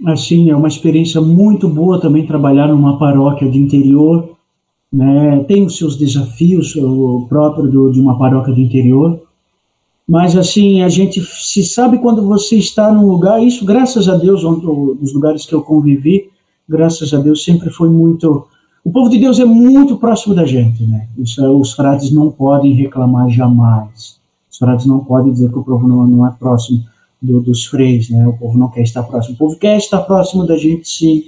assim, 0.05 0.49
é 0.49 0.55
uma 0.55 0.67
experiência 0.67 1.21
muito 1.21 1.69
boa 1.69 1.99
também 1.99 2.25
trabalhar 2.25 2.67
numa 2.67 2.97
paróquia 2.97 3.49
de 3.49 3.59
interior, 3.59 4.35
né? 4.91 5.43
Tem 5.47 5.65
os 5.65 5.77
seus 5.77 5.95
desafios, 5.95 6.75
o 6.75 7.25
próprio 7.29 7.69
do, 7.69 7.91
de 7.91 7.99
uma 7.99 8.17
paróquia 8.17 8.53
do 8.53 8.59
interior, 8.59 9.21
mas 10.07 10.37
assim, 10.37 10.81
a 10.81 10.89
gente 10.89 11.21
se 11.21 11.63
sabe 11.63 11.97
quando 11.97 12.25
você 12.25 12.57
está 12.57 12.91
num 12.91 13.07
lugar, 13.07 13.41
isso 13.41 13.65
graças 13.65 14.07
a 14.07 14.15
Deus, 14.15 14.43
onde, 14.43 14.65
nos 14.65 15.13
lugares 15.13 15.45
que 15.45 15.53
eu 15.53 15.61
convivi, 15.61 16.29
graças 16.67 17.13
a 17.13 17.19
Deus 17.19 17.43
sempre 17.43 17.69
foi 17.69 17.89
muito. 17.89 18.47
O 18.83 18.91
povo 18.91 19.09
de 19.09 19.17
Deus 19.17 19.39
é 19.39 19.45
muito 19.45 19.97
próximo 19.97 20.35
da 20.35 20.45
gente, 20.45 20.83
né? 20.83 21.07
Isso, 21.17 21.43
os 21.59 21.73
frades 21.73 22.11
não 22.11 22.29
podem 22.29 22.73
reclamar 22.73 23.29
jamais. 23.29 24.19
Os 24.51 24.57
frades 24.57 24.85
não 24.85 24.99
podem 24.99 25.33
dizer 25.33 25.51
que 25.51 25.57
o 25.57 25.63
povo 25.63 25.87
não, 25.87 26.05
não 26.05 26.27
é 26.27 26.31
próximo 26.31 26.83
do, 27.25 27.41
dos 27.41 27.65
freis, 27.65 28.09
né? 28.09 28.27
O 28.27 28.33
povo 28.33 28.57
não 28.57 28.69
quer 28.69 28.81
estar 28.81 29.03
próximo. 29.03 29.35
O 29.35 29.37
povo 29.37 29.57
quer 29.57 29.77
estar 29.77 30.01
próximo 30.01 30.45
da 30.45 30.57
gente, 30.57 30.87
sim. 30.87 31.23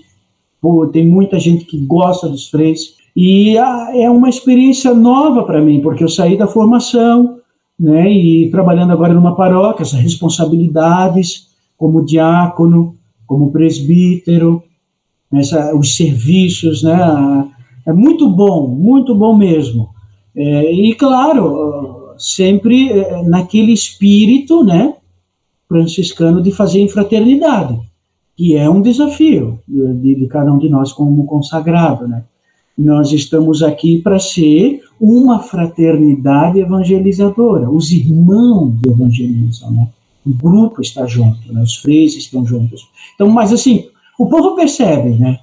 Pô, 0.61 0.87
tem 0.87 1.05
muita 1.05 1.39
gente 1.39 1.65
que 1.65 1.77
gosta 1.77 2.27
dos 2.27 2.49
freis, 2.49 2.95
e 3.19 3.57
ah, 3.57 3.89
é 3.95 4.07
uma 4.11 4.29
experiência 4.29 4.93
nova 4.93 5.43
para 5.43 5.59
mim, 5.59 5.81
porque 5.81 6.03
eu 6.03 6.07
saí 6.07 6.37
da 6.37 6.45
formação, 6.45 7.39
né, 7.79 8.11
e 8.11 8.47
trabalhando 8.51 8.93
agora 8.93 9.11
numa 9.11 9.35
paróquia, 9.35 9.81
essas 9.81 9.99
responsabilidades 9.99 11.47
como 11.75 12.05
diácono, 12.05 12.95
como 13.25 13.51
presbítero, 13.51 14.61
essa, 15.33 15.75
os 15.75 15.95
serviços, 15.95 16.83
né, 16.83 17.47
é 17.87 17.91
muito 17.91 18.29
bom, 18.29 18.67
muito 18.67 19.15
bom 19.15 19.35
mesmo. 19.35 19.89
É, 20.35 20.71
e 20.71 20.93
claro, 20.93 22.13
sempre 22.19 22.91
é, 22.91 23.23
naquele 23.23 23.73
espírito, 23.73 24.63
né, 24.63 24.93
franciscano 25.67 26.41
de 26.41 26.51
fazer 26.51 26.79
em 26.79 26.89
fraternidade, 26.89 27.79
que 28.35 28.55
é 28.55 28.69
um 28.69 28.81
desafio 28.81 29.59
de, 29.67 30.15
de 30.15 30.27
cada 30.27 30.51
um 30.51 30.57
de 30.57 30.69
nós 30.69 30.93
como 30.93 31.25
consagrado, 31.25 32.07
né. 32.07 32.23
Nós 32.77 33.11
estamos 33.11 33.63
aqui 33.63 33.99
para 34.03 34.19
ser 34.19 34.83
uma 35.01 35.39
fraternidade 35.39 36.59
evangelizadora. 36.59 37.67
Os 37.71 37.91
irmãos 37.91 38.75
evangelizam, 38.85 39.71
né? 39.71 39.87
O 40.23 40.29
grupo 40.29 40.81
está 40.81 41.07
junto, 41.07 41.51
né? 41.51 41.63
os 41.63 41.77
freios 41.77 42.15
estão 42.15 42.45
juntos. 42.45 42.87
Então, 43.15 43.29
mas 43.29 43.51
assim, 43.51 43.87
o 44.19 44.27
povo 44.27 44.55
percebe, 44.55 45.09
né? 45.11 45.39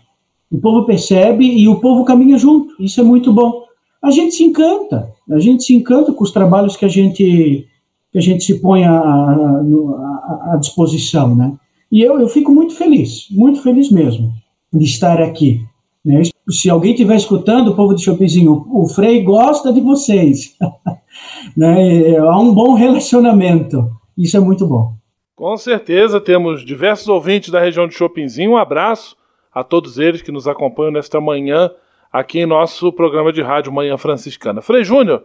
O 0.51 0.59
povo 0.59 0.87
percebe 0.87 1.45
e 1.45 1.66
o 1.66 1.81
povo 1.81 2.05
caminha 2.05 2.39
junto. 2.39 2.81
Isso 2.81 3.01
é 3.01 3.03
muito 3.03 3.33
bom. 3.33 3.64
A 4.01 4.12
gente 4.12 4.35
se 4.35 4.45
encanta, 4.45 5.11
a 5.29 5.39
gente 5.41 5.64
se 5.64 5.75
encanta 5.75 6.12
com 6.12 6.22
os 6.22 6.31
trabalhos 6.31 6.77
que 6.77 6.85
a 6.85 6.89
gente 6.89 7.66
que 8.15 8.19
a 8.19 8.23
gente 8.23 8.45
se 8.45 8.61
põe 8.61 8.85
à, 8.85 10.57
disposição, 10.61 11.35
né? 11.35 11.53
E 11.91 12.01
eu, 12.01 12.21
eu 12.21 12.29
fico 12.29 12.53
muito 12.53 12.77
feliz, 12.77 13.27
muito 13.29 13.61
feliz 13.61 13.91
mesmo 13.91 14.33
de 14.73 14.85
estar 14.85 15.21
aqui. 15.21 15.67
Né? 16.05 16.23
Se 16.49 16.71
alguém 16.71 16.93
estiver 16.93 17.17
escutando, 17.17 17.73
o 17.73 17.75
povo 17.75 17.93
de 17.93 18.05
Chopizinho, 18.05 18.69
o 18.71 18.87
Frei 18.87 19.25
gosta 19.25 19.73
de 19.73 19.81
vocês. 19.81 20.57
né? 21.57 22.17
Há 22.17 22.39
um 22.39 22.55
bom 22.55 22.75
relacionamento. 22.75 23.91
Isso 24.17 24.37
é 24.37 24.41
muito 24.41 24.65
bom. 24.65 24.95
Com 25.35 25.57
certeza, 25.57 26.21
temos 26.21 26.65
diversos 26.65 27.09
ouvintes 27.09 27.51
da 27.51 27.61
região 27.61 27.89
de 27.89 27.95
Chopinzinho. 27.95 28.53
Um 28.53 28.57
abraço 28.57 29.17
a 29.53 29.65
todos 29.65 29.99
eles 29.99 30.23
que 30.23 30.31
nos 30.31 30.47
acompanham 30.47 30.93
nesta 30.93 31.21
manhã 31.21 31.69
aqui 32.12 32.39
em 32.39 32.47
nosso 32.47 32.93
programa 32.93 33.33
de 33.33 33.43
rádio 33.43 33.73
Manhã 33.73 33.99
Franciscana. 33.99 34.62
Frei 34.62 34.85
Júnior, 34.85 35.25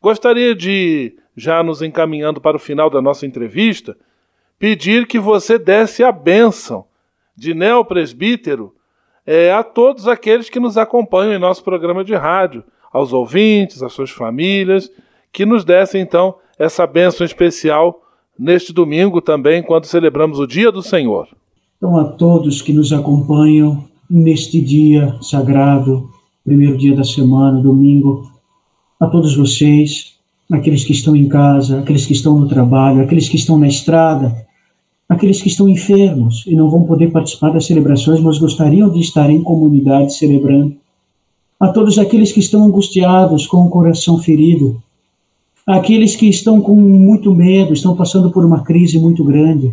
gostaria 0.00 0.54
de, 0.54 1.16
já 1.36 1.62
nos 1.62 1.82
encaminhando 1.82 2.40
para 2.40 2.56
o 2.56 2.60
final 2.60 2.90
da 2.90 3.00
nossa 3.00 3.26
entrevista, 3.26 3.96
pedir 4.58 5.06
que 5.06 5.18
você 5.18 5.58
desse 5.58 6.04
a 6.04 6.12
bênção 6.12 6.84
de 7.36 7.54
neopresbítero 7.54 8.74
é, 9.26 9.52
a 9.52 9.62
todos 9.62 10.06
aqueles 10.08 10.50
que 10.50 10.60
nos 10.60 10.76
acompanham 10.76 11.34
em 11.34 11.38
nosso 11.38 11.62
programa 11.62 12.04
de 12.04 12.14
rádio, 12.14 12.64
aos 12.92 13.12
ouvintes, 13.12 13.82
às 13.82 13.92
suas 13.92 14.10
famílias, 14.10 14.90
que 15.32 15.46
nos 15.46 15.64
dessem 15.64 16.02
então 16.02 16.34
essa 16.58 16.86
bênção 16.86 17.24
especial 17.24 18.02
neste 18.38 18.72
domingo 18.72 19.20
também, 19.20 19.62
quando 19.62 19.84
celebramos 19.84 20.38
o 20.38 20.46
Dia 20.46 20.72
do 20.72 20.82
Senhor. 20.82 21.28
Então, 21.76 21.98
a 21.98 22.04
todos 22.04 22.60
que 22.60 22.72
nos 22.72 22.92
acompanham 22.92 23.84
neste 24.08 24.60
dia 24.60 25.16
sagrado, 25.22 26.10
primeiro 26.44 26.76
dia 26.76 26.94
da 26.94 27.04
semana, 27.04 27.62
domingo, 27.62 28.30
a 28.98 29.06
todos 29.06 29.36
vocês, 29.36 30.18
aqueles 30.50 30.84
que 30.84 30.92
estão 30.92 31.14
em 31.14 31.28
casa, 31.28 31.78
aqueles 31.78 32.04
que 32.04 32.12
estão 32.12 32.38
no 32.38 32.48
trabalho, 32.48 33.02
aqueles 33.02 33.28
que 33.28 33.36
estão 33.36 33.56
na 33.58 33.68
estrada, 33.68 34.46
aqueles 35.08 35.40
que 35.40 35.48
estão 35.48 35.68
enfermos 35.68 36.44
e 36.46 36.54
não 36.54 36.68
vão 36.68 36.84
poder 36.84 37.10
participar 37.10 37.50
das 37.50 37.66
celebrações, 37.66 38.20
mas 38.20 38.38
gostariam 38.38 38.90
de 38.90 39.00
estar 39.00 39.30
em 39.30 39.42
comunidade 39.42 40.14
celebrando. 40.14 40.76
A 41.58 41.68
todos 41.68 41.98
aqueles 41.98 42.32
que 42.32 42.40
estão 42.40 42.64
angustiados, 42.64 43.46
com 43.46 43.64
o 43.64 43.70
coração 43.70 44.18
ferido, 44.18 44.82
aqueles 45.66 46.16
que 46.16 46.28
estão 46.28 46.60
com 46.60 46.74
muito 46.74 47.34
medo, 47.34 47.72
estão 47.72 47.94
passando 47.94 48.30
por 48.30 48.44
uma 48.44 48.62
crise 48.62 48.98
muito 48.98 49.22
grande. 49.22 49.72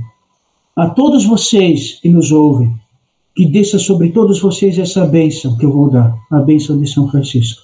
A 0.75 0.89
todos 0.89 1.25
vocês 1.25 1.99
que 2.01 2.09
nos 2.09 2.32
ouvem, 2.32 2.71
que 3.36 3.45
desça 3.45 3.80
sobre 3.80 4.09
todos 4.09 4.39
vocês 4.39 4.78
essa 4.78 5.05
bênção 5.05 5.57
que 5.57 5.65
eu 5.65 5.71
vou 5.71 5.89
dar, 5.89 6.15
a 6.32 6.39
bênção 6.39 6.80
de 6.80 6.88
São 6.88 7.09
Francisco. 7.09 7.63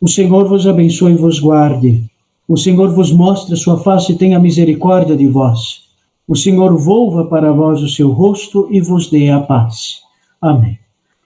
O 0.00 0.08
Senhor 0.08 0.48
vos 0.48 0.66
abençoe 0.66 1.12
e 1.12 1.16
vos 1.16 1.40
guarde. 1.40 2.08
O 2.48 2.56
Senhor 2.56 2.88
vos 2.94 3.12
mostre 3.12 3.52
a 3.52 3.56
sua 3.58 3.78
face 3.78 4.12
e 4.12 4.16
tenha 4.16 4.38
misericórdia 4.38 5.14
de 5.14 5.26
vós. 5.26 5.82
O 6.26 6.34
Senhor 6.34 6.74
volva 6.78 7.26
para 7.26 7.52
vós 7.52 7.82
o 7.82 7.88
seu 7.88 8.10
rosto 8.10 8.66
e 8.70 8.80
vos 8.80 9.10
dê 9.10 9.28
a 9.28 9.40
paz. 9.40 10.00
Amém. 10.40 10.78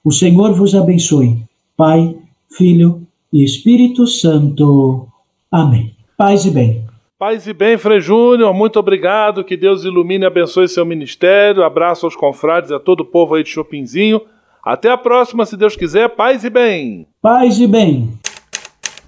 O 0.05 0.11
Senhor 0.11 0.53
vos 0.53 0.75
abençoe, 0.75 1.45
Pai 1.77 2.17
Filho 2.51 3.07
e 3.33 3.45
Espírito 3.45 4.05
Santo. 4.05 5.07
Amém. 5.51 5.95
Paz 6.17 6.45
e 6.45 6.51
bem. 6.51 6.85
Paz 7.17 7.47
e 7.47 7.53
bem, 7.53 7.79
Frei 7.79 8.01
Júnior, 8.01 8.53
muito 8.53 8.81
obrigado. 8.81 9.45
Que 9.45 9.57
Deus 9.57 9.85
ilumine 9.85 10.25
e 10.25 10.27
abençoe 10.27 10.67
seu 10.69 10.85
ministério. 10.85 11.63
Abraço 11.63 12.05
aos 12.05 12.17
confrades 12.17 12.71
e 12.71 12.75
a 12.75 12.81
todo 12.81 13.03
o 13.03 13.07
povo 13.07 13.37
aí 13.37 13.45
de 13.45 13.51
Chopinzinho. 13.51 14.21
Até 14.65 14.91
a 14.91 14.99
próxima, 14.99 15.47
se 15.47 15.57
Deus 15.57 15.77
quiser. 15.77 16.09
Paz 16.11 16.43
e 16.43 16.51
bem. 16.51 17.07
Paz 17.21 17.61
e 17.61 17.67
bem. 17.69 18.11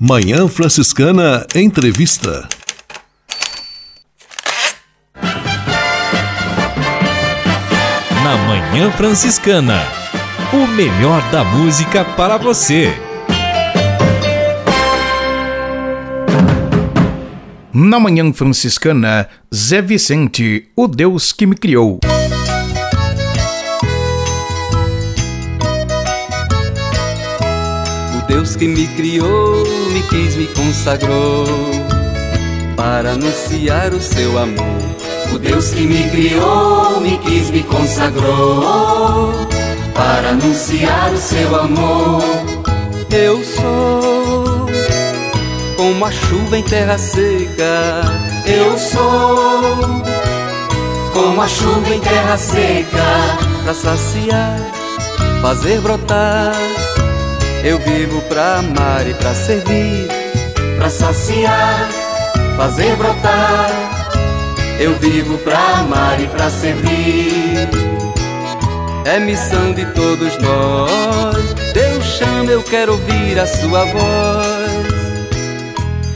Manhã 0.07 0.47
Franciscana 0.47 1.47
Entrevista. 1.55 2.47
Na 8.23 8.37
Manhã 8.47 8.93
Franciscana. 8.93 9.81
O 10.53 10.67
melhor 10.67 11.23
da 11.31 11.43
música 11.43 12.05
para 12.05 12.37
você. 12.37 12.93
Na 17.73 17.99
Manhã 17.99 18.31
Franciscana, 18.31 19.27
Zé 19.55 19.81
Vicente, 19.81 20.69
o 20.77 20.87
Deus 20.87 21.33
que 21.33 21.47
me 21.47 21.57
criou. 21.57 21.99
O 28.13 28.27
Deus 28.27 28.55
que 28.55 28.69
me 28.69 28.87
criou, 28.89 29.64
me 29.95 30.03
quis, 30.03 30.34
me 30.34 30.49
consagrou 30.49 31.47
para 32.76 33.12
anunciar 33.12 33.95
o 33.95 34.01
seu 34.01 34.36
amor. 34.36 34.82
O 35.32 35.38
Deus 35.38 35.70
que 35.70 35.82
me 35.82 36.11
criou, 36.11 37.01
me 37.01 37.16
quis, 37.18 37.49
me 37.51 37.62
consagrou 37.62 39.32
para 39.95 40.30
anunciar 40.30 41.12
o 41.12 41.16
seu 41.16 41.55
amor. 41.55 42.24
Eu 43.09 43.45
sou 43.45 44.66
como 45.76 46.05
a 46.05 46.11
chuva 46.11 46.59
em 46.59 46.62
terra 46.64 46.99
seca. 46.99 48.03
Eu 48.47 48.76
sou 48.76 50.03
como 51.12 51.40
a 51.40 51.47
chuva 51.47 51.95
em 51.95 52.01
terra 52.01 52.36
seca 52.36 53.38
para 53.62 53.72
saciar, 53.72 54.59
fazer 55.40 55.80
brotar. 55.80 56.84
Eu 57.65 57.79
vivo 57.79 58.21
pra 58.29 58.57
amar 58.57 59.09
e 59.09 59.15
pra 59.15 59.35
servir, 59.35 60.07
pra 60.77 60.91
saciar, 60.91 61.89
fazer 62.59 62.95
brotar. 62.97 63.71
Eu 64.79 64.95
vivo 64.99 65.39
pra 65.39 65.79
amar 65.79 66.21
e 66.21 66.27
pra 66.27 66.51
servir. 66.51 67.67
É 69.07 69.19
missão 69.19 69.73
de 69.73 69.87
todos 69.87 70.37
nós. 70.37 71.55
Deus 71.73 72.05
chama, 72.05 72.51
eu 72.51 72.62
quero 72.62 72.93
ouvir 72.93 73.41
a 73.41 73.47
sua 73.47 73.87
voz. 73.87 74.85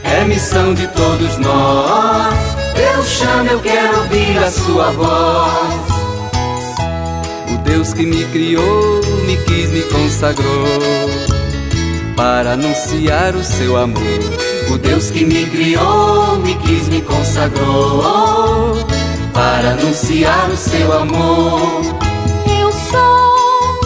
É 0.04 0.24
missão 0.24 0.74
de 0.74 0.86
todos 0.88 1.38
nós. 1.38 2.34
Deus 2.74 3.08
chama, 3.08 3.52
eu 3.52 3.60
quero 3.60 4.00
ouvir 4.00 4.36
a 4.36 4.50
sua 4.50 4.90
voz. 4.90 5.98
O 7.54 7.56
Deus 7.64 7.94
que 7.94 8.04
me 8.04 8.22
criou, 8.26 9.00
me 9.24 9.38
quis, 9.38 9.70
me 9.70 9.80
consagrou 9.84 11.37
para 12.18 12.54
anunciar 12.54 13.36
o 13.36 13.44
seu 13.44 13.76
amor. 13.76 14.02
O 14.72 14.76
Deus 14.76 15.08
que 15.08 15.24
me 15.24 15.46
criou, 15.46 16.36
me 16.40 16.56
quis, 16.56 16.88
me 16.88 17.00
consagrou 17.00 18.74
para 19.32 19.70
anunciar 19.70 20.50
o 20.50 20.56
seu 20.56 20.92
amor. 20.92 21.80
Eu 22.60 22.72
sou 22.72 23.80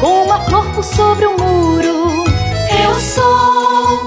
como 0.00 0.24
uma 0.24 0.40
flor 0.40 0.66
por 0.74 0.82
sobre 0.82 1.26
o 1.26 1.36
muro. 1.38 2.24
Eu 2.84 3.00
sou 3.00 4.04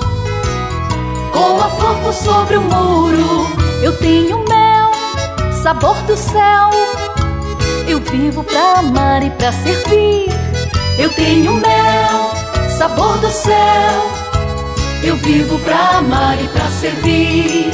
como 1.31 1.61
a 1.61 1.69
flor 1.69 1.95
por 2.03 2.13
sobre 2.13 2.57
o 2.57 2.61
muro. 2.61 3.47
Eu 3.81 3.95
tenho 3.95 4.39
mel, 4.39 4.91
sabor 5.63 5.95
do 6.01 6.17
céu. 6.17 6.69
Eu 7.87 8.01
vivo 8.01 8.43
pra 8.43 8.79
amar 8.79 9.23
e 9.23 9.29
pra 9.29 9.53
servir. 9.53 10.27
Eu 10.97 11.09
tenho 11.13 11.53
mel, 11.53 12.38
sabor 12.79 13.17
do 13.17 13.29
céu. 13.29 14.09
Eu 15.03 15.17
vivo 15.17 15.59
pra 15.59 15.97
amar 15.97 16.41
e 16.41 16.47
pra 16.47 16.65
servir. 16.79 17.69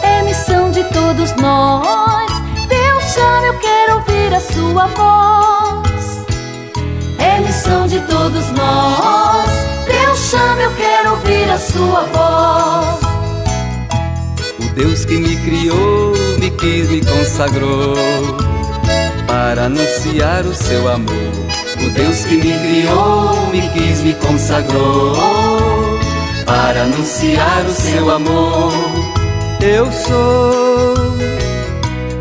É 0.00 0.22
missão 0.22 0.70
de 0.70 0.84
todos 0.84 1.34
nós. 1.34 2.30
Deus 2.68 3.04
chama, 3.12 3.46
eu 3.46 3.58
quero 3.58 3.94
ouvir 3.96 4.32
a 4.32 4.40
sua 4.40 4.86
voz. 4.86 6.24
É 7.18 7.40
missão 7.40 7.88
de 7.88 7.98
todos 8.02 8.48
nós. 8.52 9.50
Deus 9.88 10.18
chama, 10.30 10.62
eu 10.62 10.72
quero 10.76 11.10
ouvir 11.10 11.50
a 11.50 11.58
sua 11.58 12.02
voz. 12.14 13.00
O 14.60 14.72
Deus 14.72 15.04
que 15.04 15.18
me 15.18 15.34
criou, 15.36 16.12
me 16.38 16.48
quis, 16.52 16.88
me 16.88 17.04
consagrou 17.04 17.96
para 19.26 19.64
anunciar 19.64 20.44
o 20.44 20.54
seu 20.54 20.88
amor. 20.88 21.27
O 21.88 21.90
Deus 21.90 22.22
que 22.26 22.36
me 22.36 22.52
criou, 22.52 23.46
me 23.50 23.66
quis, 23.70 24.02
me 24.02 24.12
consagrou 24.16 25.16
para 26.44 26.82
anunciar 26.82 27.64
o 27.64 27.70
seu 27.70 28.10
amor. 28.10 28.74
Eu 29.58 29.90
sou 29.90 31.16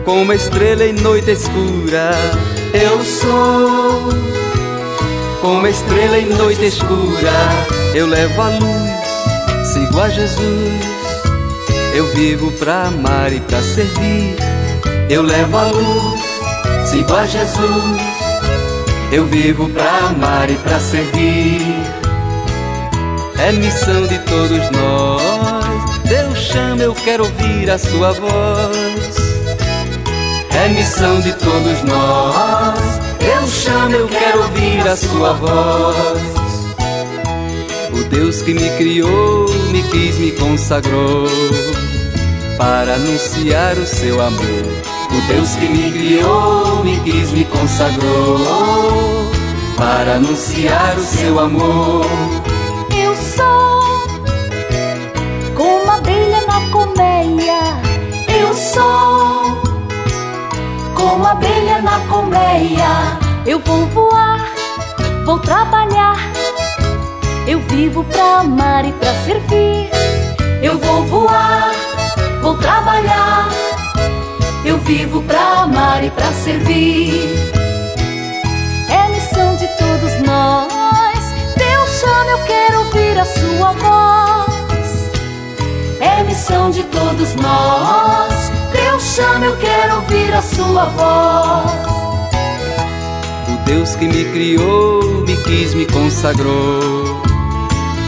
como 0.05 0.21
uma 0.21 0.35
estrela 0.35 0.85
em 0.85 0.93
noite 0.93 1.31
escura. 1.31 2.11
Eu 2.73 3.03
sou 3.03 4.07
como 5.41 5.59
uma 5.59 5.69
estrela 5.69 6.17
em 6.17 6.27
noite 6.27 6.65
escura. 6.65 7.33
Eu 7.93 8.07
levo 8.07 8.41
a 8.41 8.47
luz, 8.47 9.67
sigo 9.67 9.99
a 9.99 10.07
Jesus. 10.07 10.81
Eu 11.93 12.07
vivo 12.13 12.53
pra 12.53 12.83
amar 12.83 13.33
e 13.33 13.41
pra 13.41 13.61
servir. 13.61 14.33
Eu 15.09 15.23
levo 15.23 15.57
a 15.57 15.65
luz, 15.65 16.21
sigo 16.89 17.13
a 17.13 17.25
Jesus. 17.25 18.16
Eu 19.09 19.25
vivo 19.25 19.69
pra 19.69 20.09
amar 20.09 20.49
e 20.49 20.55
pra 20.55 20.79
servir. 20.79 21.61
É 23.39 23.51
missão 23.53 24.05
de 24.05 24.19
todos 24.19 24.69
nós. 24.71 25.99
Deus 26.03 26.37
chama, 26.39 26.83
eu 26.83 26.93
quero 26.93 27.23
ouvir 27.23 27.71
a 27.71 27.77
sua 27.77 28.11
voz. 28.11 29.15
É 30.51 30.67
missão 30.69 31.21
de 31.21 31.31
todos 31.33 31.83
nós. 31.83 32.99
Deus 33.19 33.49
chama, 33.49 33.95
eu 33.95 34.07
quero 34.07 34.41
ouvir 34.41 34.85
a 34.85 34.97
sua 34.97 35.33
voz. 35.33 36.21
O 37.93 38.03
Deus 38.09 38.41
que 38.41 38.53
me 38.53 38.69
criou, 38.71 39.49
me 39.71 39.83
quis, 39.83 40.17
me 40.17 40.31
consagrou 40.33 41.27
para 42.57 42.95
anunciar 42.95 43.77
o 43.77 43.85
seu 43.85 44.21
amor. 44.21 44.96
O 45.09 45.21
Deus 45.27 45.55
que 45.55 45.67
me 45.67 45.91
criou, 45.91 46.83
me 46.83 46.99
quis, 46.99 47.31
me 47.31 47.45
consagrou 47.45 48.37
para 49.77 50.15
anunciar 50.15 50.97
o 50.97 51.03
seu 51.03 51.39
amor. 51.39 52.05
Eu 52.95 53.15
sou 53.15 54.07
como 55.55 55.91
abelha 55.91 56.41
na 56.47 56.69
colmeia. 56.71 57.59
Eu 58.27 58.53
sou 58.53 59.61
como 60.93 61.25
abelha 61.25 61.81
na 61.81 61.99
colmeia. 62.07 63.17
Eu 63.45 63.59
vou 63.59 63.85
voar, 63.87 64.45
vou 65.25 65.39
trabalhar. 65.39 66.17
Eu 67.47 67.59
vivo 67.61 68.03
pra 68.03 68.39
amar 68.39 68.85
e 68.85 68.91
pra 68.93 69.13
servir. 69.23 69.89
Eu 70.61 70.77
vou 70.77 71.03
voar, 71.05 71.71
vou 72.41 72.57
trabalhar. 72.57 73.66
Eu 74.67 74.77
vivo 74.79 75.23
pra 75.23 75.61
amar 75.61 76.03
e 76.03 76.11
pra 76.11 76.29
servir. 76.33 77.13
É 78.89 79.09
missão 79.13 79.55
de 79.55 79.65
todos 79.77 80.19
nós. 80.27 81.19
Deus 81.55 81.89
chama, 82.01 82.31
eu 82.31 82.39
quero 82.39 82.79
ouvir 82.79 83.17
a 83.17 83.23
sua 83.23 83.71
voz. 83.71 85.09
É 86.01 86.21
missão 86.23 86.69
de 86.69 86.83
todos 86.83 87.33
nós. 87.35 88.51
Deus 88.73 89.03
chama, 89.15 89.45
eu 89.45 89.55
quero 89.55 89.95
ouvir 90.01 90.33
a 90.33 90.41
sua 90.41 90.83
voz. 90.85 91.87
O 93.47 93.65
Deus 93.65 93.95
que 93.95 94.05
me 94.05 94.25
criou, 94.25 95.01
me 95.25 95.37
quis, 95.43 95.73
me 95.73 95.85
consagrou 95.85 97.21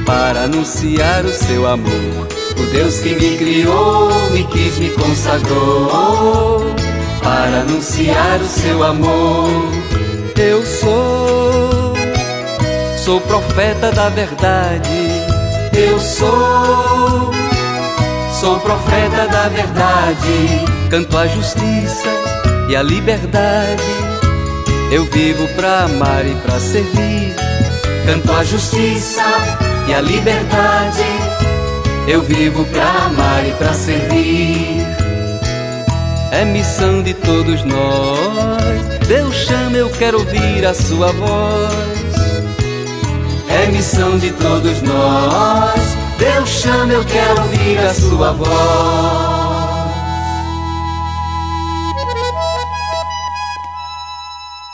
para 0.06 0.44
anunciar 0.44 1.24
o 1.24 1.32
seu 1.32 1.66
amor. 1.66 2.39
O 2.60 2.66
Deus 2.72 3.00
que 3.00 3.16
me 3.16 3.38
criou, 3.38 4.12
me 4.32 4.44
quis, 4.46 4.78
me 4.78 4.90
consagrou 4.90 6.66
para 7.24 7.62
anunciar 7.62 8.40
o 8.42 8.48
seu 8.48 8.84
amor. 8.84 9.50
Eu 10.36 10.66
sou, 10.66 11.94
sou 12.98 13.22
profeta 13.22 13.92
da 13.92 14.10
verdade. 14.10 14.90
Eu 15.74 16.00
sou, 16.00 17.32
sou 18.40 18.60
profeta 18.60 19.28
da 19.28 19.48
verdade. 19.48 20.66
Canto 20.90 21.18
a 21.18 21.28
justiça 21.28 22.10
e 22.70 22.76
a 22.76 22.84
liberdade. 22.84 23.84
Eu 24.92 25.06
vivo 25.06 25.48
pra 25.56 25.84
amar 25.84 26.26
e 26.26 26.34
pra 26.36 26.60
servir. 26.60 27.36
canto 28.06 28.32
a 28.34 28.44
justiça 28.44 29.24
e 29.88 29.94
a 29.94 30.02
liberdade. 30.02 31.06
Eu 32.10 32.24
vivo 32.24 32.66
pra 32.66 33.06
amar 33.06 33.48
e 33.48 33.52
pra 33.52 33.72
servir. 33.72 34.84
É 36.32 36.44
missão 36.44 37.04
de 37.04 37.14
todos 37.14 37.64
nós. 37.64 39.08
Deus 39.08 39.36
chama, 39.36 39.78
eu 39.78 39.92
quero 39.92 40.18
ouvir 40.18 40.66
a 40.66 40.74
sua 40.74 41.12
voz. 41.12 42.16
É 43.48 43.68
missão 43.68 44.18
de 44.18 44.32
todos 44.32 44.82
nós. 44.82 45.80
Deus 46.18 46.50
chama, 46.50 46.94
eu 46.94 47.06
quero 47.06 47.44
ouvir 47.44 47.78
a 47.78 47.94
sua 47.94 48.32
voz. 48.32 49.29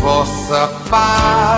Vossa 0.00 0.68
paz. 0.88 1.57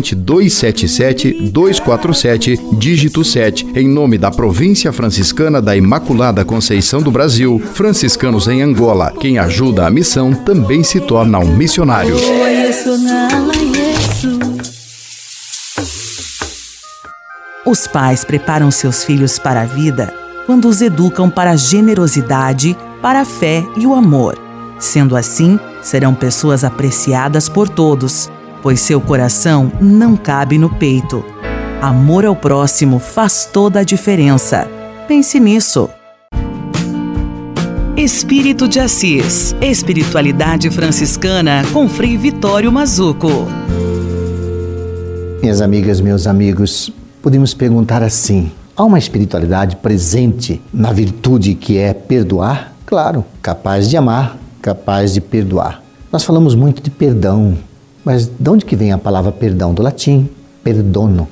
277-247, 0.15 2.77
dígito 2.77 3.23
7, 3.23 3.67
em 3.75 3.87
nome 3.87 4.17
da 4.17 4.31
Província 4.31 4.91
Franciscana 4.91 5.61
da 5.61 5.75
Imaculada 5.75 6.43
Conceição 6.43 7.01
do 7.01 7.11
Brasil, 7.11 7.61
franciscanos 7.73 8.47
em 8.47 8.61
Angola. 8.61 9.13
Quem 9.19 9.37
ajuda 9.37 9.85
a 9.85 9.89
missão 9.89 10.33
também 10.33 10.83
se 10.83 10.99
torna 10.99 11.39
um 11.39 11.55
missionário. 11.55 12.15
Os 17.65 17.87
pais 17.87 18.25
preparam 18.25 18.71
seus 18.71 19.03
filhos 19.03 19.37
para 19.37 19.61
a 19.61 19.65
vida 19.65 20.13
quando 20.45 20.67
os 20.67 20.81
educam 20.81 21.29
para 21.29 21.51
a 21.51 21.55
generosidade, 21.55 22.75
para 23.01 23.21
a 23.21 23.25
fé 23.25 23.63
e 23.77 23.87
o 23.87 23.93
amor. 23.93 24.37
Sendo 24.79 25.15
assim, 25.15 25.59
serão 25.81 26.13
pessoas 26.13 26.63
apreciadas 26.63 27.47
por 27.47 27.69
todos 27.69 28.29
pois 28.61 28.79
seu 28.79 29.01
coração 29.01 29.71
não 29.79 30.15
cabe 30.15 30.57
no 30.57 30.69
peito. 30.69 31.23
Amor 31.81 32.25
ao 32.25 32.35
próximo 32.35 32.99
faz 32.99 33.49
toda 33.51 33.79
a 33.79 33.83
diferença. 33.83 34.67
Pense 35.07 35.39
nisso. 35.39 35.89
Espírito 37.97 38.67
de 38.67 38.79
Assis. 38.79 39.55
Espiritualidade 39.61 40.69
franciscana 40.69 41.63
com 41.73 41.89
Frei 41.89 42.17
Vitório 42.17 42.71
Mazuco. 42.71 43.47
Minhas 45.41 45.59
amigas, 45.59 45.99
meus 45.99 46.27
amigos, 46.27 46.91
podemos 47.21 47.53
perguntar 47.53 48.01
assim: 48.03 48.51
há 48.77 48.83
uma 48.83 48.99
espiritualidade 48.99 49.75
presente 49.75 50.61
na 50.73 50.91
virtude 50.91 51.55
que 51.55 51.77
é 51.77 51.93
perdoar? 51.93 52.73
Claro, 52.85 53.25
capaz 53.41 53.89
de 53.89 53.97
amar, 53.97 54.37
capaz 54.61 55.13
de 55.13 55.21
perdoar. 55.21 55.81
Nós 56.11 56.23
falamos 56.23 56.55
muito 56.55 56.81
de 56.81 56.89
perdão, 56.89 57.57
mas 58.03 58.27
de 58.27 58.49
onde 58.49 58.65
que 58.65 58.75
vem 58.75 58.91
a 58.91 58.97
palavra 58.97 59.31
perdão? 59.31 59.73
Do 59.73 59.81
latim, 59.81 60.29
perdono. 60.63 61.27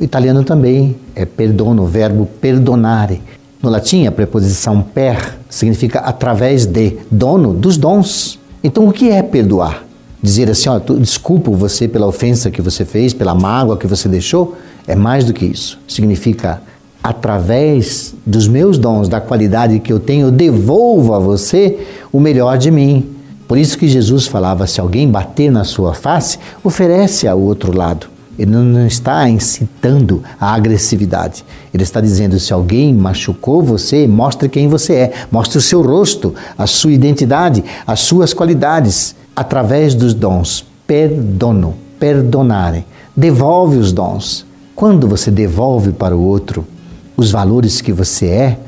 O 0.00 0.04
italiano 0.04 0.44
também 0.44 0.96
é 1.14 1.24
perdono, 1.24 1.86
verbo 1.86 2.26
perdonare. 2.40 3.20
No 3.60 3.68
latim, 3.68 4.06
a 4.06 4.12
preposição 4.12 4.80
per 4.80 5.36
significa 5.50 6.00
através 6.00 6.66
de, 6.66 6.98
dono 7.10 7.52
dos 7.52 7.76
dons. 7.76 8.38
Então, 8.62 8.86
o 8.86 8.92
que 8.92 9.10
é 9.10 9.22
perdoar? 9.22 9.84
Dizer 10.22 10.50
assim, 10.50 10.68
ó, 10.68 10.78
desculpo 10.78 11.52
você 11.52 11.88
pela 11.88 12.06
ofensa 12.06 12.50
que 12.50 12.62
você 12.62 12.84
fez, 12.84 13.12
pela 13.12 13.34
mágoa 13.34 13.76
que 13.76 13.86
você 13.86 14.08
deixou, 14.08 14.56
é 14.86 14.94
mais 14.94 15.24
do 15.24 15.32
que 15.32 15.44
isso. 15.44 15.78
Significa 15.88 16.60
através 17.02 18.14
dos 18.26 18.46
meus 18.46 18.78
dons, 18.78 19.08
da 19.08 19.20
qualidade 19.20 19.78
que 19.80 19.92
eu 19.92 19.98
tenho, 19.98 20.26
eu 20.26 20.30
devolvo 20.30 21.14
a 21.14 21.18
você 21.18 21.78
o 22.12 22.20
melhor 22.20 22.58
de 22.58 22.70
mim. 22.70 23.08
Por 23.48 23.56
isso 23.56 23.78
que 23.78 23.88
Jesus 23.88 24.26
falava: 24.26 24.66
se 24.66 24.78
alguém 24.78 25.10
bater 25.10 25.50
na 25.50 25.64
sua 25.64 25.94
face, 25.94 26.38
oferece 26.62 27.26
ao 27.26 27.40
outro 27.40 27.74
lado. 27.76 28.06
Ele 28.38 28.52
não 28.52 28.86
está 28.86 29.28
incitando 29.28 30.22
a 30.40 30.54
agressividade. 30.54 31.44
Ele 31.72 31.82
está 31.82 32.00
dizendo: 32.00 32.38
se 32.38 32.52
alguém 32.52 32.94
machucou 32.94 33.62
você, 33.62 34.06
mostre 34.06 34.48
quem 34.50 34.68
você 34.68 34.94
é, 34.94 35.12
mostre 35.32 35.58
o 35.58 35.62
seu 35.62 35.82
rosto, 35.82 36.34
a 36.56 36.66
sua 36.66 36.92
identidade, 36.92 37.64
as 37.86 38.00
suas 38.00 38.34
qualidades, 38.34 39.16
através 39.34 39.94
dos 39.94 40.12
dons. 40.12 40.64
Perdono, 40.86 41.74
perdonare. 41.98 42.84
Devolve 43.16 43.78
os 43.78 43.92
dons. 43.92 44.46
Quando 44.74 45.08
você 45.08 45.30
devolve 45.30 45.90
para 45.90 46.16
o 46.16 46.22
outro 46.22 46.64
os 47.16 47.32
valores 47.32 47.80
que 47.80 47.92
você 47.92 48.26
é, 48.26 48.58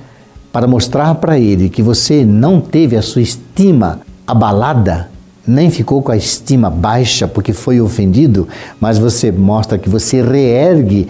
para 0.53 0.67
mostrar 0.67 1.15
para 1.15 1.39
ele 1.39 1.69
que 1.69 1.83
você 1.83 2.25
não 2.25 2.61
teve 2.61 2.97
a 2.97 3.03
sua 3.03 3.23
estima 3.23 4.01
abalada, 4.31 5.11
nem 5.47 5.71
ficou 5.71 6.03
com 6.03 6.13
a 6.13 6.17
estima 6.17 6.71
baixa 6.71 7.27
porque 7.27 7.53
foi 7.53 7.81
ofendido, 7.81 8.47
mas 8.81 8.99
você 8.99 9.33
mostra 9.33 9.79
que 9.79 9.89
você 9.89 10.23
reergue 10.23 11.09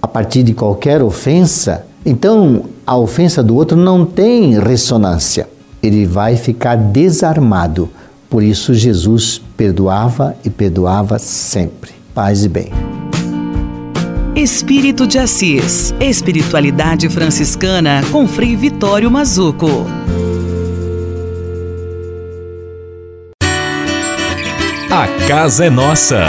a 0.00 0.06
partir 0.06 0.42
de 0.42 0.52
qualquer 0.52 1.02
ofensa, 1.02 1.86
então 2.04 2.64
a 2.86 2.96
ofensa 2.96 3.42
do 3.42 3.54
outro 3.54 3.76
não 3.76 4.04
tem 4.04 4.58
ressonância. 4.58 5.48
Ele 5.82 6.06
vai 6.06 6.36
ficar 6.36 6.76
desarmado. 6.76 7.88
Por 8.28 8.42
isso 8.42 8.74
Jesus 8.74 9.40
perdoava 9.56 10.36
e 10.44 10.50
perdoava 10.50 11.18
sempre. 11.18 11.92
Paz 12.14 12.44
e 12.44 12.48
bem. 12.48 12.70
Espírito 14.34 15.06
de 15.06 15.18
Assis. 15.18 15.94
Espiritualidade 16.00 17.08
franciscana 17.08 18.02
com 18.12 18.26
Frei 18.26 18.54
Vitório 18.54 19.10
Mazuco. 19.10 19.68
A 24.98 25.06
casa 25.28 25.66
é 25.66 25.70
nossa. 25.70 26.24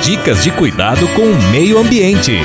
Dicas 0.00 0.44
de 0.44 0.52
cuidado 0.52 1.08
com 1.08 1.22
o 1.22 1.50
meio 1.50 1.76
ambiente. 1.76 2.38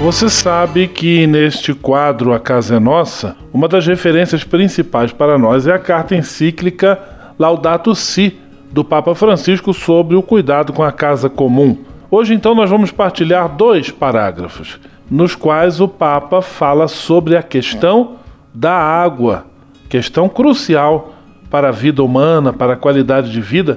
Você 0.00 0.30
sabe 0.30 0.88
que 0.88 1.26
neste 1.26 1.74
quadro 1.74 2.32
A 2.32 2.40
Casa 2.40 2.76
é 2.76 2.80
Nossa, 2.80 3.36
uma 3.52 3.68
das 3.68 3.86
referências 3.86 4.44
principais 4.44 5.12
para 5.12 5.36
nós 5.36 5.66
é 5.66 5.74
a 5.74 5.78
carta 5.78 6.16
encíclica 6.16 6.98
Laudato 7.38 7.94
Si, 7.94 8.38
do 8.72 8.82
Papa 8.82 9.14
Francisco 9.14 9.74
sobre 9.74 10.16
o 10.16 10.22
cuidado 10.22 10.72
com 10.72 10.82
a 10.82 10.90
casa 10.90 11.28
comum. 11.28 11.76
Hoje, 12.10 12.32
então, 12.32 12.54
nós 12.54 12.70
vamos 12.70 12.90
partilhar 12.92 13.46
dois 13.46 13.90
parágrafos, 13.90 14.80
nos 15.10 15.34
quais 15.34 15.82
o 15.82 15.86
Papa 15.86 16.40
fala 16.40 16.88
sobre 16.88 17.36
a 17.36 17.42
questão 17.42 18.16
da 18.54 18.72
água, 18.72 19.49
questão 19.90 20.28
crucial 20.28 21.14
para 21.50 21.68
a 21.68 21.72
vida 21.72 22.02
humana, 22.02 22.52
para 22.52 22.74
a 22.74 22.76
qualidade 22.76 23.30
de 23.32 23.40
vida, 23.40 23.76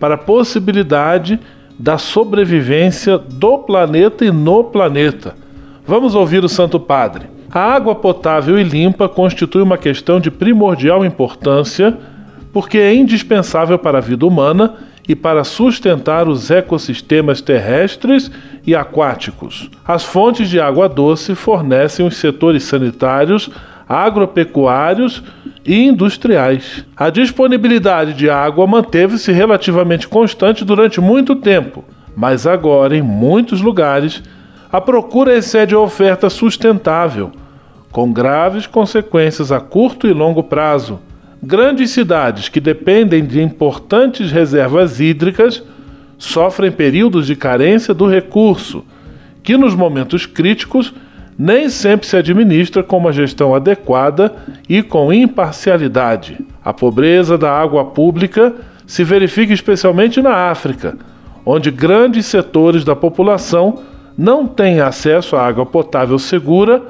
para 0.00 0.14
a 0.14 0.18
possibilidade 0.18 1.38
da 1.78 1.98
sobrevivência 1.98 3.18
do 3.18 3.58
planeta 3.58 4.24
e 4.24 4.30
no 4.30 4.64
planeta. 4.64 5.36
Vamos 5.86 6.14
ouvir 6.14 6.42
o 6.42 6.48
Santo 6.48 6.80
Padre. 6.80 7.26
A 7.50 7.60
água 7.60 7.94
potável 7.94 8.58
e 8.58 8.64
limpa 8.64 9.10
constitui 9.10 9.60
uma 9.60 9.76
questão 9.76 10.18
de 10.18 10.30
primordial 10.30 11.04
importância 11.04 11.98
porque 12.50 12.78
é 12.78 12.94
indispensável 12.94 13.78
para 13.78 13.98
a 13.98 14.00
vida 14.00 14.26
humana 14.26 14.74
e 15.06 15.14
para 15.14 15.44
sustentar 15.44 16.28
os 16.28 16.50
ecossistemas 16.50 17.42
terrestres 17.42 18.30
e 18.66 18.74
aquáticos. 18.74 19.70
As 19.84 20.04
fontes 20.04 20.48
de 20.48 20.60
água 20.60 20.88
doce 20.88 21.34
fornecem 21.34 22.06
os 22.06 22.16
setores 22.16 22.62
sanitários, 22.62 23.50
agropecuários 23.88 25.22
e 25.64 25.84
industriais. 25.84 26.84
A 26.96 27.10
disponibilidade 27.10 28.14
de 28.14 28.28
água 28.28 28.66
manteve-se 28.66 29.32
relativamente 29.32 30.08
constante 30.08 30.64
durante 30.64 31.00
muito 31.00 31.36
tempo, 31.36 31.84
mas 32.16 32.46
agora, 32.46 32.96
em 32.96 33.02
muitos 33.02 33.60
lugares, 33.60 34.22
a 34.70 34.80
procura 34.80 35.36
excede 35.36 35.74
a 35.74 35.78
oferta 35.78 36.28
sustentável, 36.30 37.30
com 37.90 38.12
graves 38.12 38.66
consequências 38.66 39.52
a 39.52 39.60
curto 39.60 40.06
e 40.06 40.12
longo 40.12 40.42
prazo. 40.42 40.98
Grandes 41.42 41.90
cidades 41.90 42.48
que 42.48 42.60
dependem 42.60 43.24
de 43.24 43.42
importantes 43.42 44.30
reservas 44.30 45.00
hídricas 45.00 45.62
sofrem 46.16 46.70
períodos 46.70 47.26
de 47.26 47.34
carência 47.34 47.92
do 47.92 48.06
recurso, 48.06 48.84
que 49.42 49.56
nos 49.56 49.74
momentos 49.74 50.24
críticos 50.24 50.94
nem 51.42 51.68
sempre 51.68 52.06
se 52.06 52.16
administra 52.16 52.84
com 52.84 52.98
uma 52.98 53.12
gestão 53.12 53.52
adequada 53.52 54.32
e 54.68 54.80
com 54.80 55.12
imparcialidade. 55.12 56.38
A 56.64 56.72
pobreza 56.72 57.36
da 57.36 57.50
água 57.50 57.84
pública 57.84 58.54
se 58.86 59.02
verifica 59.02 59.52
especialmente 59.52 60.22
na 60.22 60.32
África, 60.32 60.96
onde 61.44 61.68
grandes 61.72 62.26
setores 62.26 62.84
da 62.84 62.94
população 62.94 63.80
não 64.16 64.46
têm 64.46 64.80
acesso 64.80 65.34
à 65.34 65.44
água 65.44 65.66
potável 65.66 66.16
segura 66.16 66.80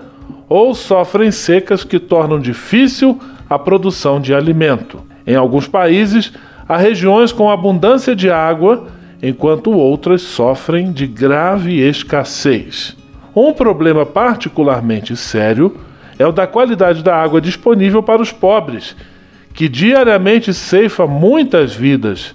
ou 0.50 0.74
sofrem 0.74 1.30
secas 1.30 1.82
que 1.82 1.98
tornam 1.98 2.38
difícil 2.38 3.18
a 3.48 3.58
produção 3.58 4.20
de 4.20 4.34
alimento. 4.34 5.00
Em 5.26 5.34
alguns 5.34 5.66
países, 5.66 6.30
há 6.68 6.76
regiões 6.76 7.32
com 7.32 7.50
abundância 7.50 8.14
de 8.14 8.30
água, 8.30 8.86
enquanto 9.22 9.70
outras 9.70 10.20
sofrem 10.20 10.92
de 10.92 11.06
grave 11.06 11.80
escassez. 11.80 13.00
Um 13.34 13.52
problema 13.52 14.04
particularmente 14.04 15.16
sério 15.16 15.74
é 16.18 16.26
o 16.26 16.32
da 16.32 16.46
qualidade 16.46 17.02
da 17.02 17.16
água 17.16 17.40
disponível 17.40 18.02
para 18.02 18.20
os 18.20 18.30
pobres, 18.30 18.94
que 19.54 19.68
diariamente 19.68 20.52
ceifa 20.52 21.06
muitas 21.06 21.74
vidas. 21.74 22.34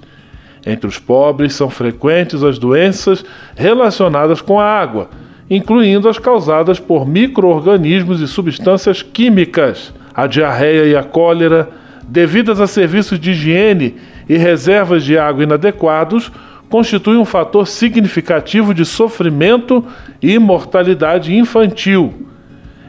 Entre 0.66 0.88
os 0.88 0.98
pobres 0.98 1.54
são 1.54 1.70
frequentes 1.70 2.44
as 2.44 2.58
doenças 2.58 3.24
relacionadas 3.56 4.42
com 4.42 4.60
a 4.60 4.66
água, 4.66 5.10
incluindo 5.50 6.10
as 6.10 6.18
causadas 6.18 6.80
por 6.80 7.08
microorganismos 7.08 8.20
e 8.20 8.28
substâncias 8.28 9.02
químicas, 9.04 9.94
a 10.14 10.26
diarreia 10.26 10.86
e 10.86 10.96
a 10.96 11.04
cólera, 11.04 11.70
devidas 12.08 12.60
a 12.60 12.66
serviços 12.66 13.20
de 13.20 13.32
higiene 13.32 13.96
e 14.28 14.36
reservas 14.36 15.04
de 15.04 15.18
água 15.18 15.44
inadequados, 15.44 16.32
constituem 16.70 17.18
um 17.18 17.26
fator 17.26 17.68
significativo 17.68 18.74
de 18.74 18.86
sofrimento 18.86 19.84
e 20.22 20.38
mortalidade 20.38 21.36
infantil. 21.36 22.28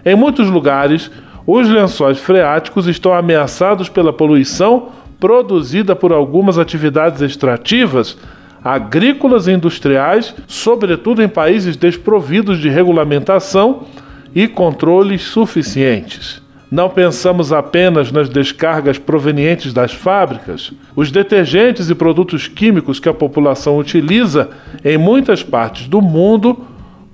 Em 0.05 0.15
muitos 0.15 0.49
lugares, 0.49 1.11
os 1.47 1.69
lençóis 1.69 2.19
freáticos 2.19 2.87
estão 2.87 3.13
ameaçados 3.13 3.89
pela 3.89 4.13
poluição 4.13 4.91
produzida 5.19 5.97
por 5.97 6.13
algumas 6.13 6.59
atividades 6.59 7.21
extrativas, 7.23 8.17
agrícolas 8.63 9.47
e 9.47 9.53
industriais, 9.53 10.35
sobretudo 10.47 11.23
em 11.23 11.29
países 11.29 11.77
desprovidos 11.77 12.59
de 12.59 12.69
regulamentação 12.69 13.85
e 14.35 14.47
controles 14.47 15.23
suficientes. 15.23 16.43
Não 16.71 16.91
pensamos 16.91 17.53
apenas 17.53 18.13
nas 18.13 18.29
descargas 18.29 18.99
provenientes 18.99 19.73
das 19.73 19.93
fábricas. 19.93 20.73
Os 20.95 21.11
detergentes 21.11 21.89
e 21.89 21.95
produtos 21.95 22.47
químicos 22.47 23.01
que 23.01 23.09
a 23.09 23.15
população 23.15 23.79
utiliza 23.79 24.51
em 24.85 24.99
muitas 24.99 25.43
partes 25.43 25.89
do 25.89 26.03
mundo 26.03 26.67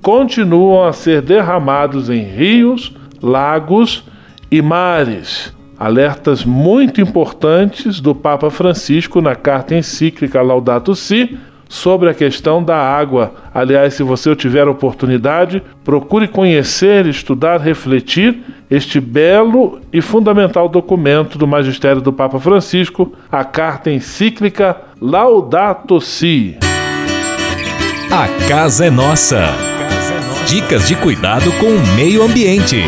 continuam 0.02 0.84
a 0.84 0.92
ser 0.92 1.22
derramados 1.22 2.11
em 2.11 2.22
rios, 2.22 2.92
lagos 3.22 4.05
e 4.50 4.61
mares 4.61 5.55
alertas 5.78 6.44
muito 6.44 7.00
importantes 7.00 8.00
do 8.00 8.14
Papa 8.14 8.50
Francisco 8.50 9.20
na 9.20 9.34
carta 9.34 9.74
encíclica 9.74 10.40
Laudato 10.40 10.94
Si 10.94 11.36
sobre 11.74 12.08
a 12.08 12.14
questão 12.14 12.62
da 12.62 12.76
água. 12.76 13.34
Aliás, 13.52 13.94
se 13.94 14.04
você 14.04 14.34
tiver 14.36 14.68
oportunidade, 14.68 15.60
procure 15.82 16.28
conhecer, 16.28 17.04
estudar, 17.04 17.60
refletir 17.60 18.38
este 18.70 19.00
belo 19.00 19.80
e 19.92 20.00
fundamental 20.00 20.68
documento 20.68 21.36
do 21.36 21.48
magistério 21.48 22.00
do 22.00 22.12
Papa 22.12 22.38
Francisco, 22.38 23.12
a 23.30 23.44
carta 23.44 23.90
encíclica 23.90 24.76
Laudato 25.00 26.00
Si. 26.00 26.56
A 28.08 28.28
casa 28.48 28.86
é 28.86 28.90
nossa. 28.90 29.48
Dicas 30.46 30.86
de 30.86 30.94
cuidado 30.94 31.50
com 31.58 31.66
o 31.66 31.96
meio 31.96 32.22
ambiente. 32.22 32.84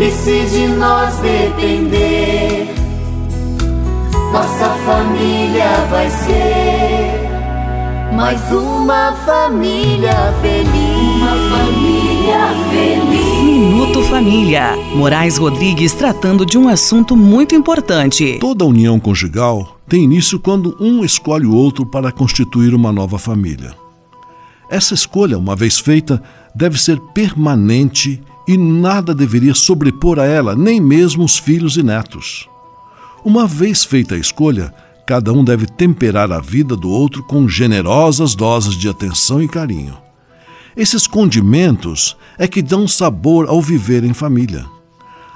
E 0.00 0.10
se 0.10 0.46
de 0.46 0.66
nós 0.68 1.18
depender, 1.18 2.85
nossa 4.32 4.70
família 4.84 5.86
vai 5.90 6.10
ser 6.10 7.26
mais 8.14 8.40
uma 8.50 9.12
família 9.26 10.32
feliz. 10.40 10.70
Uma 11.16 11.56
família 11.56 12.48
feliz. 12.70 13.44
Minuto 13.44 14.02
Família. 14.04 14.76
Moraes 14.94 15.36
Rodrigues 15.36 15.92
tratando 15.92 16.46
de 16.46 16.56
um 16.56 16.68
assunto 16.68 17.14
muito 17.14 17.54
importante. 17.54 18.38
Toda 18.40 18.64
união 18.64 18.98
conjugal 18.98 19.76
tem 19.86 20.04
início 20.04 20.40
quando 20.40 20.76
um 20.80 21.04
escolhe 21.04 21.46
o 21.46 21.54
outro 21.54 21.84
para 21.84 22.10
constituir 22.10 22.74
uma 22.74 22.90
nova 22.90 23.18
família. 23.18 23.74
Essa 24.70 24.94
escolha, 24.94 25.38
uma 25.38 25.54
vez 25.54 25.78
feita, 25.78 26.22
deve 26.54 26.80
ser 26.80 26.98
permanente 27.14 28.20
e 28.48 28.56
nada 28.56 29.14
deveria 29.14 29.54
sobrepor 29.54 30.18
a 30.18 30.24
ela, 30.24 30.56
nem 30.56 30.80
mesmo 30.80 31.24
os 31.24 31.38
filhos 31.38 31.76
e 31.76 31.82
netos. 31.82 32.48
Uma 33.26 33.44
vez 33.44 33.84
feita 33.84 34.14
a 34.14 34.18
escolha, 34.18 34.72
cada 35.04 35.32
um 35.32 35.42
deve 35.42 35.66
temperar 35.66 36.30
a 36.30 36.38
vida 36.38 36.76
do 36.76 36.88
outro 36.88 37.24
com 37.24 37.48
generosas 37.48 38.36
doses 38.36 38.74
de 38.74 38.88
atenção 38.88 39.42
e 39.42 39.48
carinho. 39.48 39.98
Esses 40.76 41.08
condimentos 41.08 42.16
é 42.38 42.46
que 42.46 42.62
dão 42.62 42.86
sabor 42.86 43.48
ao 43.48 43.60
viver 43.60 44.04
em 44.04 44.14
família. 44.14 44.64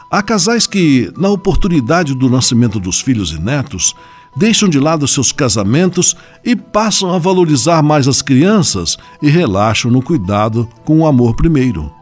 Há 0.08 0.22
casais 0.22 0.68
que, 0.68 1.12
na 1.16 1.30
oportunidade 1.30 2.14
do 2.14 2.30
nascimento 2.30 2.78
dos 2.78 3.00
filhos 3.00 3.32
e 3.32 3.40
netos, 3.40 3.92
deixam 4.36 4.68
de 4.68 4.78
lado 4.78 5.08
seus 5.08 5.32
casamentos 5.32 6.16
e 6.44 6.54
passam 6.54 7.12
a 7.12 7.18
valorizar 7.18 7.82
mais 7.82 8.06
as 8.06 8.22
crianças 8.22 8.96
e 9.20 9.28
relaxam 9.28 9.90
no 9.90 10.00
cuidado 10.00 10.68
com 10.84 11.00
o 11.00 11.06
amor 11.08 11.34
primeiro. 11.34 11.92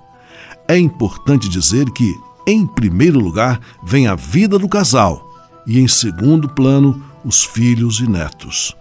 É 0.68 0.76
importante 0.76 1.49
dizer 1.49 1.86
que, 1.93 2.14
em 2.47 2.66
primeiro 2.66 3.18
lugar, 3.18 3.59
vem 3.82 4.07
a 4.07 4.14
vida 4.14 4.59
do 4.59 4.68
casal 4.68 5.28
e, 5.69 5.79
em 5.79 5.87
segundo 5.87 6.49
plano, 6.49 7.05
os 7.23 7.45
filhos 7.45 8.01
e 8.01 8.09
netos. 8.09 8.75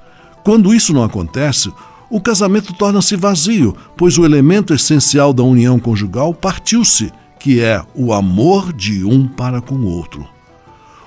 Quando 0.43 0.73
isso 0.73 0.93
não 0.93 1.03
acontece, 1.03 1.71
o 2.09 2.21
casamento 2.21 2.73
torna-se 2.73 3.17
vazio, 3.17 3.75
pois 3.97 4.17
o 4.17 4.23
elemento 4.23 4.73
essencial 4.73 5.33
da 5.33 5.43
união 5.43 5.77
conjugal 5.77 6.33
partiu-se, 6.33 7.11
que 7.37 7.59
é 7.59 7.83
o 7.93 8.13
amor 8.13 8.71
de 8.71 9.03
um 9.03 9.27
para 9.27 9.61
com 9.61 9.75
o 9.75 9.85
outro. 9.85 10.25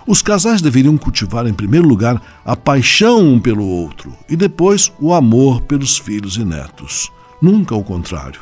Os 0.07 0.21
casais 0.21 0.61
deveriam 0.61 0.99
cultivar, 0.99 1.47
em 1.47 1.55
primeiro 1.55 1.89
lugar, 1.89 2.21
a 2.45 2.55
paixão 2.55 3.21
um 3.21 3.41
pelo 3.41 3.65
outro 3.65 4.13
e 4.29 4.37
depois 4.37 4.93
o 5.01 5.15
amor 5.15 5.63
pelos 5.63 5.97
filhos 5.97 6.37
e 6.37 6.45
netos. 6.45 7.11
Nunca 7.41 7.75
o 7.75 7.83
contrário. 7.83 8.41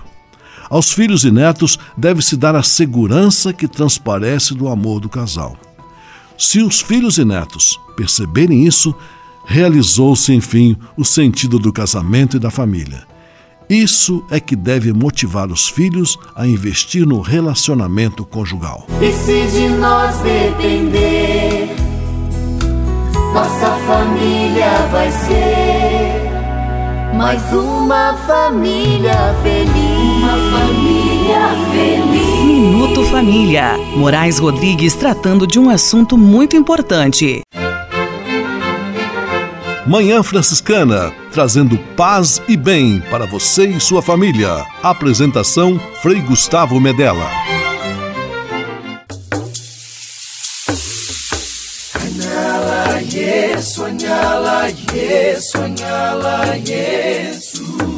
Aos 0.68 0.90
filhos 0.90 1.24
e 1.24 1.30
netos 1.30 1.78
deve-se 1.96 2.36
dar 2.36 2.56
a 2.56 2.62
segurança 2.62 3.52
que 3.52 3.68
transparece 3.68 4.54
do 4.54 4.68
amor 4.68 5.00
do 5.00 5.08
casal. 5.08 5.56
Se 6.38 6.62
os 6.62 6.80
filhos 6.80 7.18
e 7.18 7.24
netos 7.24 7.80
perceberem 7.96 8.64
isso, 8.64 8.94
realizou-se, 9.44 10.32
enfim, 10.32 10.76
o 10.96 11.04
sentido 11.04 11.58
do 11.58 11.72
casamento 11.72 12.36
e 12.36 12.40
da 12.40 12.48
família. 12.48 13.02
Isso 13.68 14.24
é 14.30 14.38
que 14.38 14.54
deve 14.54 14.92
motivar 14.92 15.50
os 15.50 15.68
filhos 15.68 16.16
a 16.36 16.46
investir 16.46 17.04
no 17.04 17.20
relacionamento 17.20 18.24
conjugal. 18.24 18.86
E 19.02 19.12
se 19.12 19.48
de 19.50 19.68
nós 19.68 20.16
depender, 20.20 21.74
nossa 23.34 23.72
família 23.84 24.86
vai 24.92 25.10
ser 25.10 26.28
mais 27.16 27.42
uma 27.52 28.14
família 28.28 29.34
feliz. 29.42 30.22
Uma 30.22 30.58
família. 30.58 31.07
Minuto 32.44 33.04
Família. 33.04 33.76
Moraes 33.96 34.38
Rodrigues 34.38 34.94
tratando 34.94 35.46
de 35.46 35.58
um 35.58 35.68
assunto 35.68 36.16
muito 36.16 36.56
importante. 36.56 37.42
Manhã 39.86 40.22
Franciscana, 40.22 41.12
trazendo 41.32 41.78
paz 41.96 42.42
e 42.48 42.56
bem 42.56 43.02
para 43.10 43.26
você 43.26 43.66
e 43.68 43.80
sua 43.80 44.02
família. 44.02 44.66
Apresentação 44.82 45.80
Frei 46.02 46.20
Gustavo 46.20 46.78
Medella. 46.80 47.26
Yes. 56.68 57.97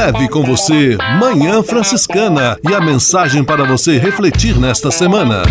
Leve 0.00 0.30
com 0.30 0.42
você 0.42 0.96
Manhã 1.20 1.62
Franciscana 1.62 2.56
e 2.66 2.74
a 2.74 2.80
mensagem 2.80 3.44
para 3.44 3.64
você 3.64 3.98
refletir 3.98 4.58
nesta 4.58 4.90
semana. 4.90 5.42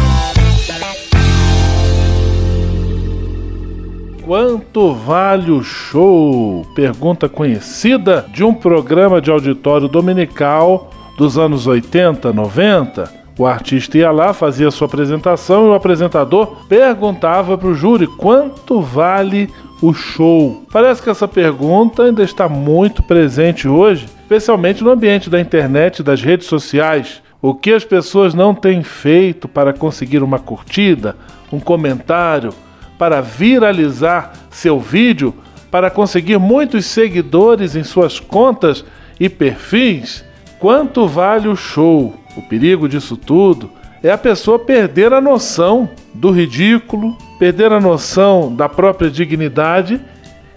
Quanto 4.26 4.95
vale 4.95 5.52
o 5.52 5.62
show? 5.62 6.66
Pergunta 6.74 7.30
conhecida 7.30 8.26
de 8.34 8.43
um 8.43 8.52
programa 8.52 9.22
de 9.22 9.30
auditório 9.30 9.88
dominical 9.88 10.89
dos 11.16 11.38
anos 11.38 11.68
80, 11.68 12.34
90. 12.34 13.20
O 13.38 13.45
artista 13.45 14.00
ia 14.00 14.10
lá, 14.10 14.34
fazia 14.34 14.72
sua 14.72 14.88
apresentação 14.88 15.68
e 15.68 15.70
o 15.70 15.74
apresentador 15.76 16.66
perguntava 16.68 17.56
para 17.56 17.68
o 17.68 17.76
júri 17.76 18.08
quanto 18.08 18.82
vale 18.82 19.47
o 19.68 19.69
show. 19.94 20.66
Parece 20.72 21.02
que 21.02 21.10
essa 21.10 21.28
pergunta 21.28 22.04
ainda 22.04 22.24
está 22.24 22.50
muito 22.50 23.02
presente 23.02 23.68
hoje, 23.68 24.06
especialmente 24.22 24.84
no 24.84 24.92
ambiente 24.92 25.30
da 25.30 25.40
internet 25.40 26.00
e 26.00 26.04
das 26.04 26.22
redes 26.22 26.48
sociais. 26.48 27.22
O 27.42 27.54
que 27.54 27.72
as 27.72 27.86
pessoas 27.86 28.34
não 28.34 28.54
têm 28.54 28.84
feito 28.84 29.48
para 29.48 29.72
conseguir 29.72 30.22
uma 30.22 30.40
curtida, 30.40 31.16
um 31.52 31.60
comentário, 31.60 32.54
para 32.98 33.22
viralizar 33.22 34.34
seu 34.50 34.78
vídeo, 34.80 35.34
para 35.72 35.90
conseguir 35.90 36.38
muitos 36.38 36.86
seguidores 36.86 37.76
em 37.76 37.84
suas 37.84 38.20
contas 38.20 38.84
e 39.18 39.30
perfis? 39.30 40.26
Quanto 40.60 41.08
vale 41.08 41.48
o 41.48 41.56
show? 41.56 42.14
O 42.36 42.42
perigo 42.42 42.90
disso 42.90 43.16
tudo 43.16 43.79
é 44.04 44.12
a 44.12 44.18
pessoa 44.18 44.58
perder 44.58 45.14
a 45.14 45.22
noção 45.22 45.89
do 46.14 46.32
ridículo, 46.32 47.18
perder 47.38 47.72
a 47.74 47.80
noção 47.80 48.54
da 48.56 48.70
própria 48.70 49.10
dignidade 49.10 50.02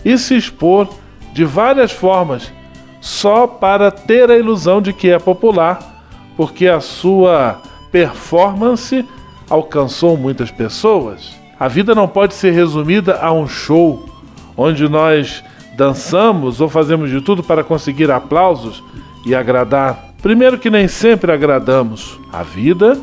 e 0.04 0.16
se 0.16 0.36
expor 0.36 0.88
de 1.32 1.44
várias 1.44 1.90
formas 1.90 2.52
só 3.00 3.46
para 3.46 3.90
ter 3.90 4.30
a 4.30 4.38
ilusão 4.38 4.80
de 4.80 4.92
que 4.92 5.10
é 5.10 5.18
popular, 5.18 6.04
porque 6.36 6.68
a 6.68 6.80
sua 6.80 7.60
performance 7.90 9.04
alcançou 9.50 10.16
muitas 10.16 10.50
pessoas. 10.50 11.36
A 11.58 11.66
vida 11.66 11.94
não 11.94 12.06
pode 12.06 12.34
ser 12.34 12.52
resumida 12.52 13.18
a 13.20 13.32
um 13.32 13.48
show 13.48 14.08
onde 14.56 14.88
nós 14.88 15.42
dançamos 15.76 16.60
ou 16.60 16.68
fazemos 16.68 17.10
de 17.10 17.20
tudo 17.20 17.42
para 17.42 17.64
conseguir 17.64 18.10
aplausos 18.10 18.82
e 19.26 19.34
agradar. 19.34 20.12
Primeiro, 20.22 20.58
que 20.58 20.70
nem 20.70 20.86
sempre 20.86 21.32
agradamos. 21.32 22.20
A 22.32 22.42
vida 22.42 22.96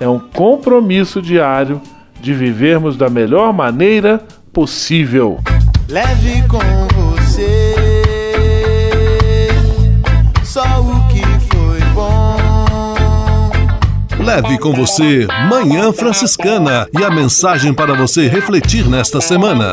é 0.00 0.08
um 0.08 0.18
compromisso 0.18 1.20
diário 1.20 1.80
de 2.20 2.32
vivermos 2.32 2.96
da 2.96 3.08
melhor 3.08 3.52
maneira 3.52 4.22
possível. 4.52 5.38
Leve 5.88 6.42
com 6.48 6.58
você 6.94 7.74
só 10.44 10.62
o 10.80 11.08
que 11.08 11.22
foi 11.54 11.80
bom. 11.94 13.50
Leve 14.18 14.58
com 14.58 14.72
você 14.72 15.26
Manhã 15.48 15.92
Franciscana 15.92 16.86
e 16.98 17.04
a 17.04 17.10
mensagem 17.10 17.72
para 17.72 17.94
você 17.94 18.28
refletir 18.28 18.88
nesta 18.88 19.20
semana. 19.20 19.72